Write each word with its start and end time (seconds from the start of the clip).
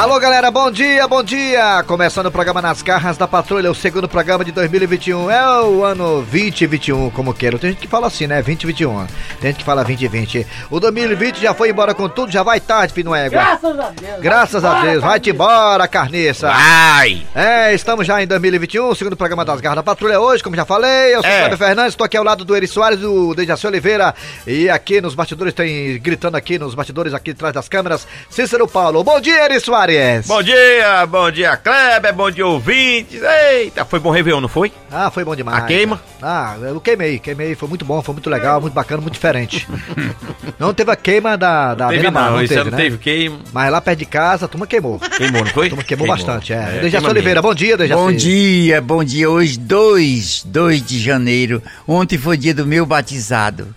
Alô, 0.00 0.18
galera, 0.18 0.50
bom 0.50 0.70
dia, 0.70 1.06
bom 1.06 1.22
dia! 1.22 1.84
Começando 1.86 2.24
o 2.24 2.30
programa 2.30 2.62
Nas 2.62 2.80
Garras 2.80 3.18
da 3.18 3.28
Patrulha, 3.28 3.70
o 3.70 3.74
segundo 3.74 4.08
programa 4.08 4.42
de 4.42 4.50
2021. 4.50 5.30
É 5.30 5.60
o 5.60 5.84
ano 5.84 6.22
2021, 6.22 7.10
como 7.10 7.34
queira. 7.34 7.58
Tem 7.58 7.72
gente 7.72 7.80
que 7.80 7.86
fala 7.86 8.06
assim, 8.06 8.26
né? 8.26 8.36
2021. 8.36 9.06
Tem 9.38 9.50
gente 9.50 9.58
que 9.58 9.64
fala 9.64 9.84
2020. 9.84 10.46
O 10.70 10.80
2020 10.80 11.42
já 11.42 11.52
foi 11.52 11.68
embora 11.68 11.92
com 11.92 12.08
tudo, 12.08 12.32
já 12.32 12.42
vai 12.42 12.58
tarde, 12.60 12.94
Pino 12.94 13.14
Égua. 13.14 13.42
Graças 13.42 13.78
a 13.78 13.90
Deus. 13.90 14.20
Graças 14.22 14.64
a 14.64 14.80
Deus. 14.80 15.02
Vai-te 15.02 15.30
embora, 15.32 15.86
carniça. 15.86 16.50
Ai! 16.50 17.26
É, 17.34 17.74
estamos 17.74 18.06
já 18.06 18.22
em 18.22 18.26
2021, 18.26 18.88
o 18.88 18.94
segundo 18.94 19.18
programa 19.18 19.44
das 19.44 19.60
Garras 19.60 19.76
da 19.76 19.82
Patrulha 19.82 20.18
hoje, 20.18 20.42
como 20.42 20.56
já 20.56 20.64
falei. 20.64 21.14
Eu 21.14 21.20
sou 21.20 21.30
o 21.30 21.34
É. 21.34 21.42
Fábio 21.42 21.58
Fernandes, 21.58 21.92
estou 21.92 22.06
aqui 22.06 22.16
ao 22.16 22.24
lado 22.24 22.42
do 22.42 22.56
Eri 22.56 22.66
Soares, 22.66 23.00
do 23.00 23.34
Dejaci 23.34 23.66
Oliveira. 23.66 24.14
E 24.46 24.70
aqui 24.70 24.98
nos 25.02 25.14
bastidores, 25.14 25.52
tem 25.52 26.00
gritando 26.00 26.38
aqui 26.38 26.58
nos 26.58 26.74
bastidores, 26.74 27.12
aqui 27.12 27.32
atrás 27.32 27.52
das 27.52 27.68
câmeras, 27.68 28.08
Cícero 28.30 28.66
Paulo. 28.66 29.04
Bom 29.04 29.20
dia, 29.20 29.44
Eri 29.44 29.60
Soares. 29.60 29.89
Bom 30.26 30.42
dia, 30.42 31.06
bom 31.06 31.30
dia, 31.30 31.56
Kleber, 31.56 32.14
bom 32.14 32.30
dia, 32.30 32.46
ouvintes. 32.46 33.20
Eita, 33.22 33.84
foi 33.84 33.98
bom 33.98 34.10
Réveillon, 34.10 34.40
não 34.40 34.48
foi? 34.48 34.72
Ah, 34.90 35.10
foi 35.10 35.24
bom 35.24 35.34
demais. 35.34 35.64
A 35.64 35.66
queima? 35.66 36.00
Ah, 36.22 36.56
eu 36.60 36.80
queimei, 36.80 37.18
queimei, 37.18 37.54
foi 37.54 37.68
muito 37.68 37.84
bom, 37.84 38.02
foi 38.02 38.14
muito 38.14 38.28
legal, 38.30 38.60
muito 38.60 38.74
bacana, 38.74 39.00
muito 39.00 39.14
diferente. 39.14 39.66
não 40.58 40.72
teve 40.72 40.90
a 40.90 40.96
queima 40.96 41.36
da, 41.36 41.74
da 41.74 41.86
teve 41.88 42.00
Beira-Mar, 42.00 42.26
não, 42.26 42.36
não 42.36 42.42
esse 42.42 42.48
teve, 42.54 42.60
ano 42.60 42.70
né? 42.70 42.76
teve 42.76 42.98
queima. 42.98 43.38
Mas 43.52 43.72
lá 43.72 43.80
perto 43.80 43.98
de 43.98 44.04
casa, 44.06 44.44
a 44.44 44.48
turma 44.48 44.66
queimou. 44.66 44.98
Queimou, 44.98 45.44
não 45.44 45.50
foi? 45.50 45.66
A 45.66 45.70
turma 45.70 45.84
queimou, 45.84 46.06
bastante, 46.06 46.52
é. 46.52 46.80
Dejaci 46.80 46.90
queima 46.90 47.08
Oliveira, 47.08 47.42
bom 47.42 47.54
dia, 47.54 47.76
Dejaci. 47.76 48.00
Bom 48.00 48.12
dia, 48.12 48.80
bom 48.80 49.04
dia. 49.04 49.30
Hoje, 49.30 49.58
2, 49.58 50.44
2 50.44 50.82
de 50.82 51.00
janeiro. 51.00 51.62
Ontem 51.86 52.18
foi 52.18 52.36
dia 52.36 52.54
do 52.54 52.66
meu 52.66 52.86
batizado. 52.86 53.74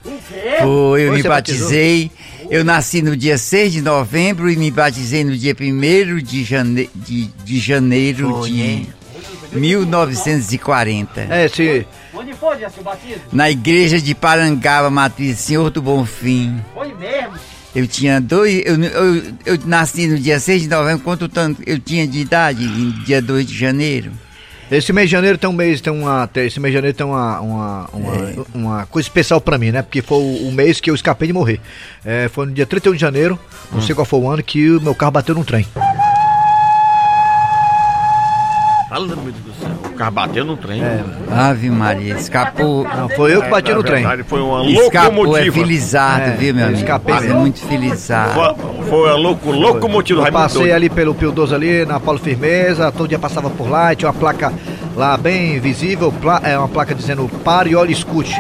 Foi, 0.62 1.02
eu 1.02 1.12
Você 1.12 1.18
me 1.18 1.24
batizei. 1.24 2.12
Eu 2.50 2.64
nasci 2.64 3.02
no 3.02 3.16
dia 3.16 3.38
6 3.38 3.74
de 3.74 3.82
novembro 3.82 4.50
e 4.50 4.56
me 4.56 4.70
batizei 4.72 5.24
no 5.24 5.38
dia 5.38 5.56
1 5.60 6.18
de, 6.24 6.44
jane... 6.44 6.90
de, 6.94 7.26
de 7.26 7.60
janeiro 7.60 8.42
de 8.44 8.88
1940. 9.54 11.22
É, 11.30 11.46
esse... 11.46 11.86
Onde 12.14 12.34
foi, 12.34 12.60
Jesse, 12.60 12.80
o 12.80 12.84
batismo? 12.84 13.22
Na 13.32 13.50
igreja 13.50 14.00
de 14.00 14.14
Parangaba, 14.14 14.90
Matriz 14.90 15.40
Senhor 15.40 15.70
do 15.70 15.82
Bonfim. 15.82 16.62
Foi 16.74 16.94
mesmo. 16.94 17.34
Eu 17.76 17.88
tinha 17.88 18.22
dois. 18.22 18.62
Eu, 18.66 18.82
eu, 18.84 19.34
eu 19.46 19.60
nasci 19.66 20.06
no 20.08 20.18
dia 20.20 20.40
6 20.40 20.64
de 20.64 20.68
novembro, 20.68 21.04
quanto 21.04 21.28
tanto 21.28 21.62
eu 21.66 21.80
tinha 21.80 22.08
de 22.08 22.20
idade? 22.20 22.66
No 22.66 22.92
dia 23.04 23.22
2 23.22 23.48
de 23.48 23.58
janeiro. 23.58 24.12
Esse 24.76 24.92
mês 24.92 25.08
de 25.08 25.12
janeiro 25.12 25.38
tem 25.38 25.48
um 25.50 25.54
mês, 25.54 25.82
tem 25.82 25.94
uma. 25.94 26.26
tem- 26.26 26.48
esse 26.48 26.60
mês 26.60 26.72
de 26.72 26.78
janeiro 26.78 26.98
tem 26.98 27.06
uma, 27.06 27.40
uma, 27.42 27.90
uma, 27.94 28.16
É. 28.16 28.36
uma 28.56 28.86
coisa 28.88 29.06
especial 29.08 29.40
pra 29.40 29.58
mim, 29.58 29.70
né? 29.72 29.82
Porque 29.84 30.02
foi 30.02 30.18
o, 30.18 30.48
o 30.48 30.52
mês 30.52 30.80
que 30.80 30.90
eu 30.90 30.96
escapei 30.96 31.28
de 31.28 31.34
morrer. 31.34 31.60
É, 32.04 32.28
foi 32.30 32.48
no 32.48 32.52
dia 32.54 32.66
31 32.66 32.94
de 32.96 33.00
janeiro, 33.02 33.38
não 33.72 33.78
Hum. 33.80 33.82
sei 33.82 33.94
qual 33.94 34.06
foi 34.06 34.20
o 34.20 34.28
ano, 34.30 34.42
que 34.42 34.72
o 34.72 34.82
meu 34.82 34.96
carro 34.96 35.12
bateu 35.12 35.36
num 35.36 35.44
trem. 35.44 35.68
Fala, 38.90 39.06
meu 39.08 39.16
Deus 39.18 39.36
do 39.36 39.54
céu. 39.60 39.83
Carro 40.04 40.12
bateu 40.12 40.46
no 40.46 40.58
trem. 40.58 40.82
É. 40.84 41.04
Ave 41.32 41.70
Maria, 41.70 42.16
escapou. 42.16 42.84
Não, 42.84 43.10
foi 43.10 43.34
eu 43.36 43.42
que 43.42 43.50
bati 43.50 43.70
Na 43.72 43.78
no 43.78 43.84
trem. 43.84 44.06
Foi 44.26 44.42
uma 44.42 44.64
Escapou, 44.66 45.10
é 45.38 45.44
locomotiva. 45.44 45.56
felizado, 45.58 46.22
É, 46.22 46.30
viu, 46.32 46.54
meu 46.54 46.64
eu 46.64 46.68
amigo? 46.68 46.82
escapei 46.82 47.16
É 47.16 47.34
muito 47.34 47.60
felizado. 47.66 48.34
Foi, 48.34 48.84
foi 48.90 49.10
a 49.10 49.16
louco, 49.16 49.52
locomotiva 49.52 50.22
do 50.22 50.28
Eu 50.28 50.32
Raimundo 50.32 50.54
passei 50.54 50.72
ali 50.72 50.90
pelo 50.90 51.14
Pio 51.16 51.32
12 51.32 51.54
ali, 51.56 51.86
na 51.86 52.00
Paulo 52.00 52.20
Firmeza, 52.20 52.92
todo 52.92 53.08
dia 53.08 53.20
passava 53.20 53.50
por 53.50 53.70
lá, 53.70 53.94
e 53.94 53.96
tinha 53.96 54.10
uma 54.10 54.18
placa 54.20 54.52
lá 54.96 55.16
bem 55.18 55.60
visível, 55.60 56.12
pla- 56.12 56.42
é 56.44 56.58
uma 56.58 56.68
placa 56.68 56.94
dizendo 56.94 57.30
pare 57.44 57.72
e 57.72 57.76
olhe 57.76 57.92
e 57.92 57.94
escute. 57.94 58.36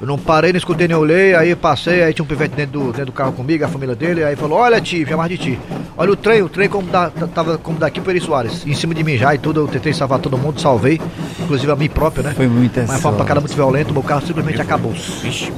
Eu 0.00 0.06
não 0.06 0.16
parei, 0.16 0.50
não 0.50 0.56
escutei 0.56 0.88
nem 0.88 0.96
olhei, 0.96 1.34
aí 1.34 1.54
passei, 1.54 2.02
aí 2.02 2.14
tinha 2.14 2.24
um 2.24 2.26
pivete 2.26 2.56
dentro 2.56 2.80
do, 2.80 2.86
dentro 2.86 3.06
do 3.06 3.12
carro 3.12 3.32
comigo, 3.32 3.62
a 3.62 3.68
família 3.68 3.94
dele, 3.94 4.24
aí 4.24 4.34
falou, 4.34 4.58
olha 4.58 4.80
tio, 4.80 5.06
chamar 5.06 5.28
de 5.28 5.36
ti. 5.36 5.58
Olha 5.94 6.12
o 6.12 6.16
trem, 6.16 6.40
o 6.40 6.48
trem 6.48 6.70
como 6.70 6.88
da, 6.88 7.10
tava 7.10 7.58
como 7.58 7.78
daqui 7.78 8.00
pro 8.00 8.10
Eri 8.10 8.20
Soares. 8.20 8.66
Em 8.66 8.72
cima 8.72 8.94
de 8.94 9.04
mim 9.04 9.18
já 9.18 9.34
e 9.34 9.38
tudo, 9.38 9.60
eu 9.60 9.68
tentei 9.68 9.92
salvar 9.92 10.18
todo 10.18 10.38
mundo, 10.38 10.58
salvei, 10.58 10.98
inclusive 11.38 11.70
a 11.70 11.76
mim 11.76 11.90
próprio, 11.90 12.22
né? 12.24 12.32
Foi 12.34 12.48
muita 12.48 12.86
Mas 12.88 13.02
foi 13.02 13.10
uma 13.10 13.18
pancada 13.18 13.40
muito 13.40 13.54
violenta, 13.54 13.90
o 13.90 13.92
meu 13.92 14.02
carro 14.02 14.26
simplesmente 14.26 14.58
acabou. 14.58 14.92
Vixe, 14.92 15.52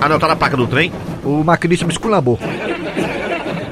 anotaram 0.00 0.34
a 0.34 0.36
placa 0.36 0.56
do 0.56 0.66
trem? 0.66 0.92
O 1.24 1.42
maquinista 1.42 1.86
me 1.86 1.92
esculambou. 1.92 2.38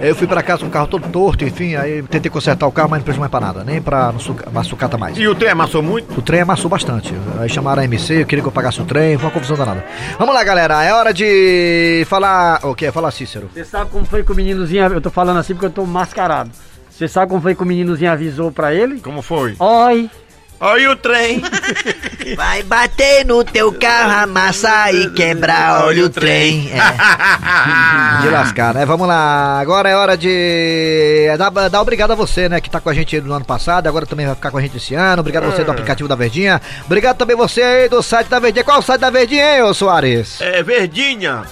Aí 0.00 0.08
Eu 0.08 0.14
fui 0.14 0.26
pra 0.26 0.42
casa 0.42 0.60
com 0.60 0.66
o 0.68 0.70
carro 0.70 0.86
todo 0.86 1.08
torto, 1.08 1.44
enfim, 1.44 1.74
aí 1.74 2.02
tentei 2.02 2.30
consertar 2.30 2.66
o 2.66 2.72
carro, 2.72 2.88
mas 2.90 2.98
não 3.00 3.04
precisou 3.04 3.20
mais 3.20 3.30
pra 3.30 3.40
nada, 3.40 3.64
nem 3.64 3.80
pra 3.80 4.12
não 4.12 4.18
suca- 4.20 4.48
pra 4.50 4.62
sucata 4.62 4.96
mais. 4.98 5.16
E 5.18 5.26
o 5.26 5.34
trem 5.34 5.50
amassou 5.50 5.82
muito? 5.82 6.18
O 6.18 6.22
trem 6.22 6.40
amassou 6.40 6.70
bastante. 6.70 7.14
Aí 7.38 7.48
chamaram 7.48 7.82
a 7.82 7.84
MC, 7.84 8.22
eu 8.22 8.26
queria 8.26 8.42
que 8.42 8.48
eu 8.48 8.52
pagasse 8.52 8.80
o 8.80 8.84
trem, 8.84 9.16
foi 9.16 9.26
uma 9.26 9.32
confusão 9.32 9.56
danada. 9.56 9.84
Vamos 10.18 10.34
lá, 10.34 10.44
galera, 10.44 10.82
é 10.84 10.92
hora 10.92 11.12
de 11.12 12.04
falar. 12.08 12.60
O 12.64 12.74
que? 12.74 12.90
Falar 12.92 13.10
Cícero. 13.10 13.48
Você 13.52 13.64
sabe 13.64 13.90
como 13.90 14.04
foi 14.04 14.22
que 14.22 14.32
o 14.32 14.34
meninozinho. 14.34 14.84
Eu 14.84 15.00
tô 15.00 15.10
falando 15.10 15.38
assim 15.38 15.54
porque 15.54 15.66
eu 15.66 15.70
tô 15.70 15.84
mascarado. 15.86 16.50
Você 16.90 17.06
sabe 17.08 17.28
como 17.30 17.42
foi 17.42 17.54
que 17.54 17.62
o 17.62 17.66
meninozinho 17.66 18.10
avisou 18.10 18.50
pra 18.50 18.72
ele? 18.74 19.00
Como 19.00 19.20
foi? 19.22 19.54
Oi! 19.58 20.10
Olha 20.58 20.90
o 20.90 20.96
trem! 20.96 21.42
Vai 22.34 22.62
bater 22.62 23.24
no 23.24 23.44
teu 23.44 23.72
carro, 23.72 24.24
amassar 24.24 24.94
e 24.94 25.10
quebrar, 25.10 25.84
olha 25.84 26.06
o 26.06 26.10
trem. 26.10 26.70
É. 26.72 26.76
De 28.22 28.28
lascar, 28.30 28.74
né? 28.74 28.86
Vamos 28.86 29.06
lá. 29.06 29.60
Agora 29.60 29.88
é 29.88 29.94
hora 29.94 30.16
de 30.16 31.26
dar, 31.38 31.50
dar 31.68 31.80
obrigado 31.80 32.12
a 32.12 32.14
você, 32.14 32.48
né? 32.48 32.60
Que 32.60 32.70
tá 32.70 32.80
com 32.80 32.88
a 32.88 32.94
gente 32.94 33.14
aí 33.14 33.22
no 33.22 33.34
ano 33.34 33.44
passado, 33.44 33.86
agora 33.86 34.06
também 34.06 34.26
vai 34.26 34.34
ficar 34.34 34.50
com 34.50 34.58
a 34.58 34.62
gente 34.62 34.78
esse 34.78 34.94
ano. 34.94 35.20
Obrigado 35.20 35.44
a 35.44 35.50
você 35.50 35.62
do 35.62 35.70
aplicativo 35.70 36.08
da 36.08 36.16
Verdinha. 36.16 36.60
Obrigado 36.84 37.16
também 37.18 37.36
você 37.36 37.62
aí 37.62 37.88
do 37.88 38.02
site 38.02 38.28
da 38.28 38.38
Verdinha. 38.38 38.64
Qual 38.64 38.78
é 38.78 38.80
o 38.80 38.82
site 38.82 39.00
da 39.00 39.10
Verdinha, 39.10 39.56
hein, 39.56 39.62
ô 39.62 39.74
Soares? 39.74 40.40
É 40.40 40.62
Verdinha. 40.62 41.44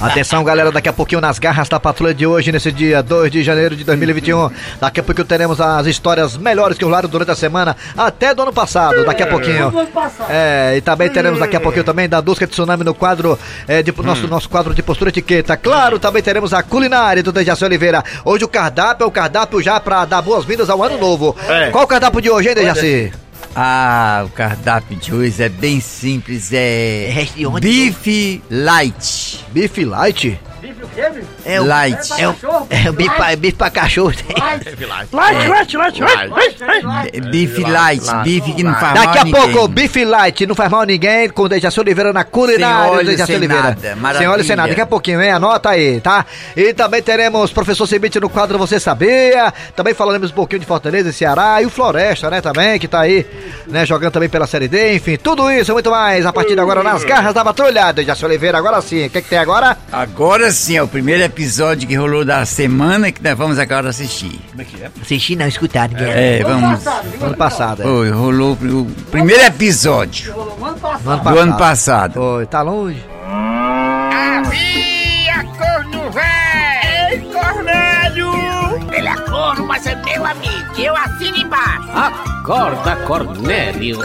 Atenção, 0.00 0.42
galera, 0.42 0.72
daqui 0.72 0.88
a 0.88 0.94
pouquinho 0.94 1.20
nas 1.20 1.38
garras 1.38 1.68
da 1.68 1.78
patrulha 1.78 2.14
de 2.14 2.26
hoje, 2.26 2.50
nesse 2.50 2.72
dia 2.72 3.02
2 3.02 3.30
de 3.30 3.42
janeiro 3.42 3.76
de 3.76 3.84
2021. 3.84 4.50
Daqui 4.80 5.00
a 5.00 5.02
pouquinho 5.02 5.26
teremos 5.26 5.60
as 5.60 5.86
histórias 5.86 6.38
melhores 6.38 6.78
que 6.78 6.84
rolaram 6.86 7.06
durante 7.06 7.30
a 7.30 7.34
semana, 7.34 7.76
até 7.94 8.32
do 8.32 8.40
ano 8.40 8.52
passado. 8.52 9.04
Daqui 9.04 9.22
a 9.22 9.26
pouquinho. 9.26 9.70
É, 10.30 10.74
e 10.78 10.80
também 10.80 11.10
teremos 11.10 11.38
daqui 11.38 11.56
a 11.56 11.60
pouquinho 11.60 11.84
também 11.84 12.08
da 12.08 12.22
Dusca 12.22 12.46
Tsunami 12.46 12.82
no 12.82 12.94
quadro, 12.94 13.38
é, 13.68 13.82
de, 13.82 13.92
nosso, 14.02 14.26
nosso 14.26 14.48
quadro 14.48 14.72
de 14.72 14.82
postura 14.82 15.10
etiqueta. 15.10 15.54
Claro, 15.54 15.98
também 15.98 16.22
teremos 16.22 16.54
a 16.54 16.62
culinária 16.62 17.22
do 17.22 17.30
Dejaci 17.30 17.62
Oliveira. 17.62 18.02
Hoje 18.24 18.42
o 18.42 18.48
cardápio 18.48 19.04
é 19.04 19.06
o 19.06 19.10
cardápio 19.10 19.60
já 19.60 19.78
pra 19.78 20.06
dar 20.06 20.22
boas-vindas 20.22 20.70
ao 20.70 20.82
ano 20.82 20.96
novo. 20.96 21.36
É. 21.46 21.70
Qual 21.70 21.84
o 21.84 21.86
cardápio 21.86 22.22
de 22.22 22.30
hoje, 22.30 22.48
hein, 22.48 22.54
Dejaci? 22.54 23.12
Ah, 23.54 24.22
o 24.26 24.30
cardápio 24.30 24.96
de 24.96 25.12
hoje 25.12 25.42
é 25.42 25.48
bem 25.48 25.80
simples, 25.80 26.52
é 26.52 27.10
É 27.10 27.24
de 27.24 27.46
onde? 27.46 27.60
bife 27.60 28.42
light. 29.84 30.40
Bife 30.60 30.80
light? 30.82 31.14
Bife 31.14 31.26
É 31.46 31.60
o, 31.60 31.64
Light. 31.64 32.12
é 32.18 32.28
o, 32.28 32.36
é 32.70 32.90
o 32.90 32.92
bife, 32.92 33.14
pra, 33.16 33.36
bife 33.36 33.56
pra 33.56 33.70
cachorro. 33.70 34.12
Light, 34.38 34.64
light, 34.84 35.76
light, 35.76 35.76
light, 35.76 36.00
light. 36.84 37.20
Bife 37.30 37.62
light, 37.64 38.02
bife 38.24 38.52
que 38.52 38.62
não 38.62 38.74
faz 38.74 38.94
Daqui 38.94 39.06
mal 39.06 39.18
a 39.20 39.24
ninguém. 39.24 39.52
pouco, 39.52 39.68
Bife 39.68 40.04
Light, 40.04 40.46
não 40.46 40.54
faz 40.54 40.70
mal 40.70 40.80
a 40.82 40.86
ninguém, 40.86 41.28
com 41.30 41.48
Dejaci 41.48 41.80
Oliveira 41.80 42.12
na 42.12 42.24
culinária 42.24 42.96
Sem 42.96 43.04
Dejaci 43.06 43.26
sem 43.26 43.36
Oliveira. 43.36 43.62
nada, 43.62 43.80
sem 43.80 43.94
maravilha. 43.94 44.30
óleo, 44.30 44.44
sem 44.44 44.56
nada. 44.56 44.68
Daqui 44.68 44.80
a 44.80 44.86
pouquinho, 44.86 45.22
hein? 45.22 45.30
Anota 45.32 45.70
aí, 45.70 46.00
tá? 46.00 46.26
E 46.56 46.74
também 46.74 47.02
teremos 47.02 47.52
professor 47.52 47.86
Cibite 47.86 48.20
no 48.20 48.28
quadro 48.28 48.58
Você 48.58 48.78
Sabia. 48.78 49.52
Também 49.74 49.94
falaremos 49.94 50.30
um 50.30 50.34
pouquinho 50.34 50.60
de 50.60 50.66
Fortaleza 50.66 51.08
e 51.10 51.12
Ceará. 51.12 51.60
E 51.62 51.66
o 51.66 51.70
Floresta, 51.70 52.28
né, 52.30 52.40
também, 52.40 52.78
que 52.78 52.86
tá 52.88 53.00
aí, 53.00 53.26
né, 53.66 53.86
jogando 53.86 54.12
também 54.12 54.28
pela 54.28 54.46
Série 54.46 54.68
D. 54.68 54.94
Enfim, 54.96 55.16
tudo 55.16 55.50
isso 55.50 55.70
e 55.70 55.74
muito 55.74 55.90
mais 55.90 56.26
a 56.26 56.32
partir 56.32 56.54
de 56.54 56.60
agora 56.60 56.82
nas 56.82 57.04
garras 57.04 57.32
da 57.34 57.44
patrulha. 57.44 57.92
Dejaci 57.92 58.24
Oliveira, 58.24 58.58
agora 58.58 58.80
sim. 58.82 59.06
O 59.06 59.10
que, 59.10 59.22
que 59.22 59.28
tem 59.28 59.38
agora? 59.38 59.76
Agora 59.92 60.49
sim, 60.52 60.76
é 60.76 60.82
o 60.82 60.88
primeiro 60.88 61.22
episódio 61.22 61.88
que 61.88 61.94
rolou 61.94 62.24
da 62.24 62.44
semana 62.44 63.10
que 63.10 63.22
nós 63.22 63.36
vamos 63.36 63.58
agora 63.58 63.88
assistir. 63.90 64.40
Assistir, 65.00 65.36
não, 65.36 65.46
escutar 65.46 65.88
ninguém. 65.88 66.08
É, 66.08 66.42
vamos. 66.42 66.86
Ano 67.20 67.36
passado, 67.36 67.82
é. 67.82 67.84
Foi, 67.84 68.10
rolou 68.10 68.52
o 68.52 68.86
primeiro 69.10 69.42
episódio 69.42 70.34
No 70.34 70.64
ano 70.64 71.22
do 71.22 71.38
ano 71.38 71.56
passado. 71.56 72.14
Foi, 72.14 72.46
tá 72.46 72.62
longe. 72.62 73.02
Havia 73.26 75.44
corno 75.56 76.10
velho! 76.10 77.12
Ei, 77.12 77.20
Cornélio! 77.32 78.30
Ele 78.92 79.08
é 79.08 79.16
corno, 79.16 79.66
mas 79.66 79.86
é 79.86 79.94
meu 79.94 80.24
amigo. 80.24 80.50
Eu 80.78 80.96
assino 80.96 81.36
embaixo. 81.36 81.88
Acorda, 81.94 82.96
Cornélio. 83.06 83.98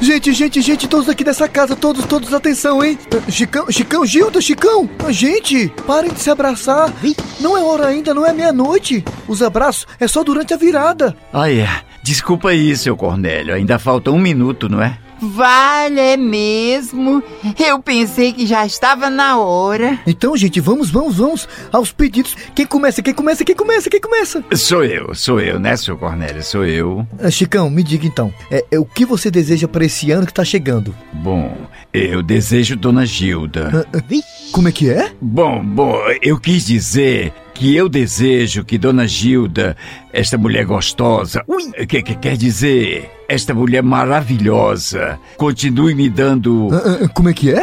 Gente, 0.00 0.32
gente, 0.32 0.62
gente, 0.62 0.88
todos 0.88 1.10
aqui 1.10 1.22
dessa 1.22 1.46
casa, 1.46 1.76
todos, 1.76 2.06
todos, 2.06 2.32
atenção, 2.32 2.82
hein? 2.82 2.98
Chicão, 3.28 3.70
Chicão, 3.70 4.06
Gilda, 4.06 4.40
Chicão! 4.40 4.88
Gente, 5.10 5.70
parem 5.86 6.10
de 6.10 6.20
se 6.20 6.30
abraçar! 6.30 6.90
Não 7.38 7.56
é 7.56 7.62
hora 7.62 7.86
ainda, 7.88 8.14
não 8.14 8.26
é 8.26 8.32
meia-noite! 8.32 9.04
Os 9.28 9.42
abraços 9.42 9.86
é 10.00 10.08
só 10.08 10.24
durante 10.24 10.54
a 10.54 10.56
virada! 10.56 11.14
Ah, 11.30 11.50
é. 11.52 11.68
Desculpa 12.02 12.48
aí, 12.48 12.74
seu 12.76 12.96
Cornélio. 12.96 13.54
Ainda 13.54 13.78
falta 13.78 14.10
um 14.10 14.18
minuto, 14.18 14.70
não 14.70 14.82
é? 14.82 14.98
Vale, 15.20 16.00
é 16.00 16.16
mesmo? 16.16 17.22
Eu 17.58 17.80
pensei 17.80 18.32
que 18.32 18.46
já 18.46 18.64
estava 18.64 19.10
na 19.10 19.38
hora. 19.38 19.98
Então, 20.06 20.36
gente, 20.36 20.60
vamos, 20.60 20.90
vamos, 20.90 21.16
vamos 21.16 21.48
aos 21.72 21.92
pedidos. 21.92 22.36
Quem 22.54 22.66
começa, 22.66 23.02
quem 23.02 23.12
começa, 23.12 23.44
quem 23.44 23.54
começa, 23.54 23.90
quem 23.90 24.00
começa? 24.00 24.44
Sou 24.54 24.84
eu, 24.84 25.14
sou 25.14 25.40
eu, 25.40 25.58
né, 25.58 25.76
seu 25.76 25.96
Cornélio? 25.96 26.42
Sou 26.42 26.64
eu. 26.64 27.06
Ah, 27.18 27.30
Chicão, 27.30 27.68
me 27.68 27.82
diga 27.82 28.06
então, 28.06 28.32
é, 28.50 28.64
é 28.70 28.78
o 28.78 28.84
que 28.84 29.04
você 29.04 29.30
deseja 29.30 29.68
para 29.68 29.84
esse 29.84 30.10
ano 30.10 30.26
que 30.26 30.34
tá 30.34 30.44
chegando? 30.44 30.94
Bom, 31.12 31.56
eu 31.92 32.22
desejo 32.22 32.76
Dona 32.76 33.04
Gilda. 33.04 33.86
Ah, 33.92 33.98
ah, 33.98 34.50
como 34.52 34.68
é 34.68 34.72
que 34.72 34.90
é? 34.90 35.12
Bom, 35.20 35.62
bom, 35.64 35.96
eu 36.22 36.38
quis 36.38 36.64
dizer 36.66 37.32
que 37.60 37.76
eu 37.76 37.90
desejo 37.90 38.64
que 38.64 38.78
Dona 38.78 39.06
Gilda, 39.06 39.76
esta 40.14 40.38
mulher 40.38 40.64
gostosa, 40.64 41.44
que, 41.86 42.02
que 42.02 42.14
quer 42.14 42.34
dizer, 42.34 43.10
esta 43.28 43.52
mulher 43.52 43.82
maravilhosa, 43.82 45.20
continue 45.36 45.94
me 45.94 46.08
dando, 46.08 46.70
Ah, 46.72 47.00
ah, 47.04 47.08
como 47.08 47.28
é 47.28 47.34
que 47.34 47.50
é? 47.50 47.62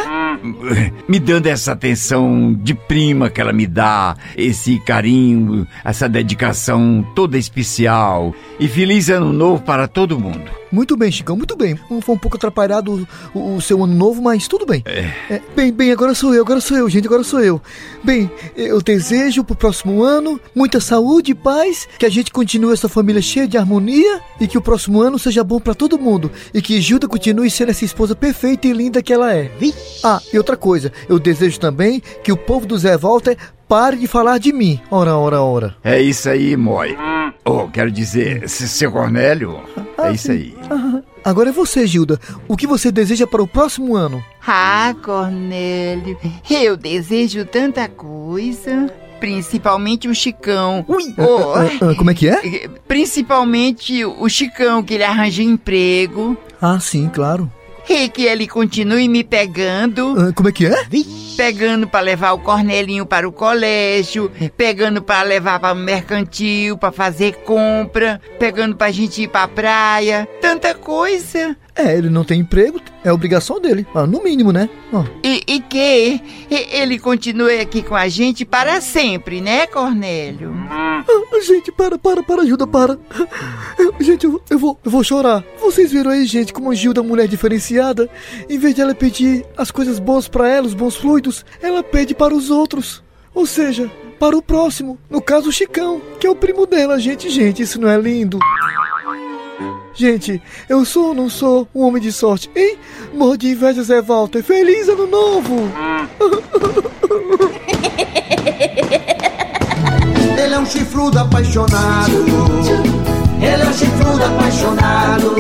me 1.10 1.18
dando 1.20 1.48
essa 1.48 1.72
atenção 1.72 2.54
de 2.54 2.76
prima 2.76 3.28
que 3.28 3.42
ela 3.42 3.52
me 3.52 3.66
dá, 3.66 4.16
esse 4.38 4.80
carinho, 4.82 5.68
essa 5.84 6.08
dedicação 6.08 7.04
toda 7.16 7.36
especial. 7.36 8.36
E 8.60 8.68
feliz 8.68 9.10
ano 9.10 9.34
novo 9.34 9.64
para 9.64 9.88
todo 9.88 10.20
mundo. 10.20 10.46
Muito 10.72 10.98
bem, 10.98 11.12
Chicão, 11.12 11.36
muito 11.36 11.56
bem. 11.56 11.78
Foi 12.02 12.16
um 12.16 12.18
pouco 12.18 12.38
atrapalhado 12.38 13.08
o, 13.34 13.56
o 13.56 13.62
seu 13.62 13.84
ano 13.84 13.94
novo, 13.94 14.22
mas 14.22 14.48
tudo 14.48 14.66
bem. 14.66 14.84
É, 14.86 15.42
bem, 15.56 15.72
bem, 15.72 15.92
agora 15.92 16.14
sou 16.14 16.34
eu, 16.34 16.44
agora 16.44 16.60
sou 16.60 16.78
eu, 16.78 16.90
gente, 16.90 17.08
agora 17.08 17.24
sou 17.24 17.40
eu. 17.40 17.62
Bem, 18.04 18.30
eu 18.56 18.82
desejo 18.82 19.44
pro 19.44 19.56
próximo 19.56 20.04
ano 20.04 20.40
muita 20.56 20.80
saúde 20.80 21.32
e 21.32 21.36
paz, 21.36 21.88
que 21.98 22.06
a 22.06 22.10
gente 22.10 22.32
continue 22.32 22.74
essa 22.74 22.90
família 22.90 23.22
cheia 23.22 23.48
de 23.48 23.58
harmonia 23.58 24.22
e 24.40 24.48
que 24.48 24.58
o 24.58 24.62
próximo 24.62 25.02
ano 25.02 25.18
seja 25.18 25.44
bom 25.44 25.60
pra 25.60 25.74
todo 25.74 25.98
mundo 25.98 26.32
e 26.54 26.62
que 26.62 26.80
Gilda 26.82 27.08
continue 27.08 27.50
sendo 27.50 27.72
essa 27.72 27.86
esposa 27.86 28.16
perfeita 28.16 28.68
e 28.68 28.74
linda 28.74 29.02
que 29.02 29.14
ela 29.14 29.34
é. 29.34 29.52
Ah, 30.04 30.22
e 30.32 30.38
outra 30.38 30.58
coisa, 30.58 30.92
eu 31.08 31.20
desejo 31.20 31.60
também 31.60 32.02
que 32.24 32.32
o 32.32 32.38
povo 32.38 32.66
do 32.66 32.78
Zé 32.78 32.98
Walter 32.98 33.38
pare 33.68 33.98
de 33.98 34.08
falar 34.08 34.38
de 34.38 34.54
mim. 34.54 34.80
Ora, 34.90 35.16
ora, 35.16 35.42
ora. 35.42 35.76
É 35.84 36.02
isso 36.02 36.30
aí, 36.30 36.56
Moi. 36.56 36.96
Oh, 37.44 37.68
quero 37.68 37.92
dizer, 37.92 38.48
seu 38.50 38.92
Cornélio, 38.92 39.60
é 40.06 40.12
isso 40.12 40.32
aí. 40.32 40.56
Ah, 40.70 41.02
agora 41.24 41.50
é 41.50 41.52
você, 41.52 41.86
Gilda. 41.88 42.20
O 42.48 42.56
que 42.58 42.68
você 42.68 42.92
deseja 42.92 43.26
para 43.28 43.42
o 43.42 43.48
próximo 43.48 43.96
ano? 43.96 44.24
Ah, 44.46 44.94
Cornélio, 45.04 46.18
eu 46.50 46.78
desejo 46.78 47.46
tanta 47.46 47.88
coisa. 47.88 48.92
Principalmente 49.20 50.08
o 50.08 50.14
Chicão. 50.14 50.86
Ui! 50.88 51.14
Oh, 51.18 51.54
Ah, 51.56 51.90
ah, 51.92 51.96
como 51.96 52.12
é 52.12 52.14
que 52.14 52.30
é? 52.30 52.70
principalmente 52.88 54.06
o 54.06 54.30
Chicão, 54.30 54.84
que 54.84 54.94
ele 54.94 55.04
arranje 55.04 55.44
emprego. 55.44 56.38
Ah, 56.62 56.80
sim, 56.80 57.10
claro. 57.12 57.52
E 57.90 58.10
que 58.10 58.24
ele 58.26 58.48
continue 58.48 59.08
me 59.08 59.24
pegando. 59.24 60.14
Ah, 60.20 60.32
como 60.34 60.50
é 60.50 60.52
que 60.52 60.66
é? 60.68 60.86
Pegando 61.38 61.88
pra 61.88 62.00
levar 62.00 62.32
o 62.32 62.40
Cornelinho 62.40 63.06
para 63.06 63.30
o 63.30 63.32
colégio, 63.32 64.32
pegando 64.58 65.04
pra 65.04 65.22
levar 65.22 65.60
para 65.60 65.74
o 65.74 65.78
mercantil, 65.78 66.76
pra 66.80 66.92
fazer 66.92 67.36
compra, 67.44 68.20
pegando 68.40 68.76
pra 68.76 68.90
gente 68.90 69.22
ir 69.22 69.28
pra 69.28 69.48
praia, 69.48 70.28
tanta 70.42 70.74
coisa. 70.74 71.56
É, 71.78 71.96
ele 71.96 72.10
não 72.10 72.24
tem 72.24 72.40
emprego, 72.40 72.82
é 73.04 73.14
obrigação 73.14 73.60
dele. 73.62 73.86
Ah, 73.94 74.08
no 74.08 74.24
mínimo, 74.24 74.52
né? 74.52 74.68
Ó. 74.92 75.04
E, 75.24 75.44
e 75.48 75.60
que 75.60 76.20
ele 76.50 76.98
continue 76.98 77.60
aqui 77.60 77.84
com 77.84 77.96
a 77.96 78.08
gente 78.08 78.44
para 78.44 78.82
sempre, 78.82 79.42
né, 79.42 79.68
Cornélio? 79.68 80.52
Ah, 80.70 81.04
gente, 81.46 81.72
para, 81.72 81.98
para, 82.00 82.24
para, 82.24 82.46
Gilda, 82.46 82.66
para. 82.66 82.98
Eu- 83.78 83.94
gente, 84.00 84.26
eu, 84.26 84.42
eu 84.50 84.58
vou, 84.58 84.80
eu 84.84 84.90
vou 84.90 85.04
chorar. 85.04 85.44
Vocês 85.62 85.92
viram 85.92 86.10
aí, 86.12 86.26
gente, 86.26 86.52
como 86.52 86.72
a 86.72 86.76
Gilda 86.76 87.00
é 87.00 87.02
uma 87.04 87.10
mulher 87.10 87.28
diferenciada? 87.28 88.10
Em 88.50 88.58
vez 88.58 88.74
de 88.74 88.82
ela 88.82 88.96
pedir 88.96 89.46
as 89.56 89.70
coisas 89.70 90.00
boas 90.00 90.28
pra 90.28 90.50
ela, 90.50 90.66
os 90.66 90.74
bons 90.74 90.96
fluidos, 90.96 91.46
ela 91.62 91.84
pede 91.84 92.16
para 92.16 92.34
os 92.34 92.50
outros. 92.50 93.04
Ou 93.36 93.46
seja, 93.46 93.92
para 94.20 94.36
o 94.36 94.42
próximo. 94.42 94.98
No 95.10 95.22
caso, 95.22 95.50
o 95.50 95.52
Chicão, 95.52 96.02
que 96.20 96.26
é 96.26 96.30
o 96.30 96.36
primo 96.36 96.66
dela, 96.66 97.00
gente. 97.00 97.30
Gente, 97.30 97.62
isso 97.62 97.80
não 97.80 97.88
é 97.88 97.98
lindo? 97.98 98.40
Gente, 99.98 100.42
eu 100.70 100.86
sou 100.86 101.08
ou 101.08 101.14
não 101.16 101.28
sou 101.28 101.68
um 101.74 101.82
homem 101.82 102.00
de 102.00 102.12
sorte, 102.12 102.52
hein? 102.56 102.78
Morro 103.16 103.36
de 103.36 103.50
inveja, 103.50 103.82
Zé 103.82 104.00
Walter. 104.00 104.44
Feliz 104.44 104.88
ano 104.88 105.08
novo! 105.08 105.56
Ele 110.38 110.54
é 110.54 110.60
um 110.60 110.66
chifrudo 110.68 111.18
apaixonado. 111.18 112.12
Ele 113.42 113.64
é 113.64 113.66
um 113.66 113.74
chifrudo 113.74 114.24
apaixonado. 114.24 115.34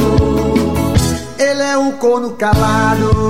Ele 1.37 1.61
é 1.61 1.77
um 1.77 1.91
corno 1.91 2.31
calado. 2.31 3.29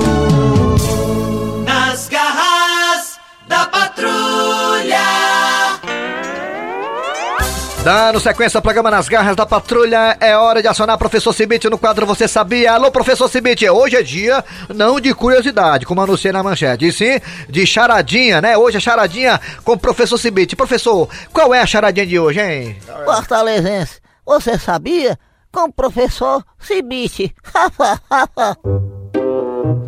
Dando 7.87 8.19
sequência 8.19 8.57
ao 8.57 8.61
programa 8.61 8.91
Nas 8.91 9.07
Garras 9.07 9.33
da 9.33 9.45
Patrulha, 9.45 10.17
é 10.19 10.35
hora 10.35 10.61
de 10.61 10.67
acionar 10.67 10.97
professor 10.97 11.31
Cibite 11.31 11.69
no 11.69 11.77
quadro 11.77 12.05
Você 12.05 12.27
Sabia? 12.27 12.73
Alô, 12.73 12.91
professor 12.91 13.29
Cibite, 13.29 13.69
hoje 13.69 13.95
é 13.95 14.03
dia 14.03 14.43
não 14.75 14.99
de 14.99 15.13
curiosidade, 15.13 15.85
como 15.85 16.01
anunciei 16.01 16.33
na 16.33 16.43
manchete, 16.43 16.85
e 16.85 16.91
sim 16.91 17.17
de 17.47 17.65
charadinha, 17.65 18.41
né? 18.41 18.57
Hoje 18.57 18.75
é 18.75 18.81
charadinha 18.81 19.39
com 19.63 19.71
o 19.71 19.79
professor 19.79 20.17
Cibite. 20.17 20.53
Professor, 20.53 21.07
qual 21.31 21.55
é 21.55 21.61
a 21.61 21.65
charadinha 21.65 22.05
de 22.05 22.19
hoje, 22.19 22.41
hein? 22.41 22.77
Fortalezense, 23.05 24.01
você 24.25 24.59
sabia? 24.59 25.17
Com 25.49 25.69
o 25.69 25.71
professor 25.71 26.43
Cibite. 26.59 27.33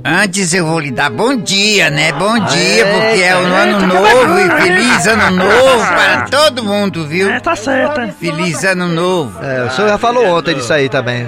Antes 0.04 0.54
eu 0.54 0.66
vou 0.66 0.80
lhe 0.80 0.92
dar 0.92 1.10
bom 1.10 1.36
dia, 1.36 1.90
né? 1.90 2.12
Bom 2.14 2.34
dia, 2.40 2.86
porque 2.86 3.22
é 3.22 3.36
o 3.36 3.40
ano 3.46 3.86
novo 3.88 4.40
e 4.40 4.62
feliz 4.62 5.08
ano 5.08 5.32
novo 5.38 5.86
para 5.88 6.22
todo 6.30 6.64
mundo, 6.64 7.06
viu? 7.06 7.30
É, 7.30 7.40
tá 7.40 7.56
certo. 7.56 8.00
é. 8.02 8.08
Feliz 8.12 8.64
ano 8.64 8.88
novo. 8.88 9.38
É, 9.44 9.64
o 9.66 9.72
senhor 9.72 9.90
já 9.90 9.98
falou 9.98 10.26
ontem 10.38 10.56
disso 10.56 10.72
aí 10.74 10.88
também. 10.90 11.28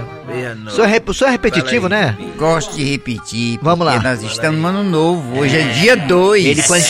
O 0.66 0.70
senhor 0.72 0.86
é, 0.88 0.92
rep- 0.92 1.10
o 1.10 1.14
senhor 1.14 1.28
é 1.30 1.32
repetitivo, 1.34 1.90
né? 1.90 2.16
Gosto 2.38 2.76
de 2.76 2.84
repetir. 2.90 3.60
Vamos 3.62 3.86
porque 3.86 3.98
lá. 3.98 4.02
Nós 4.02 4.24
estamos 4.24 4.60
no 4.62 4.68
ano 4.70 4.84
novo. 4.84 5.40
Hoje 5.40 5.58
é 5.58 5.64
dia 5.74 5.98
2. 5.98 6.46
Ele 6.46 6.64
quant... 6.64 6.82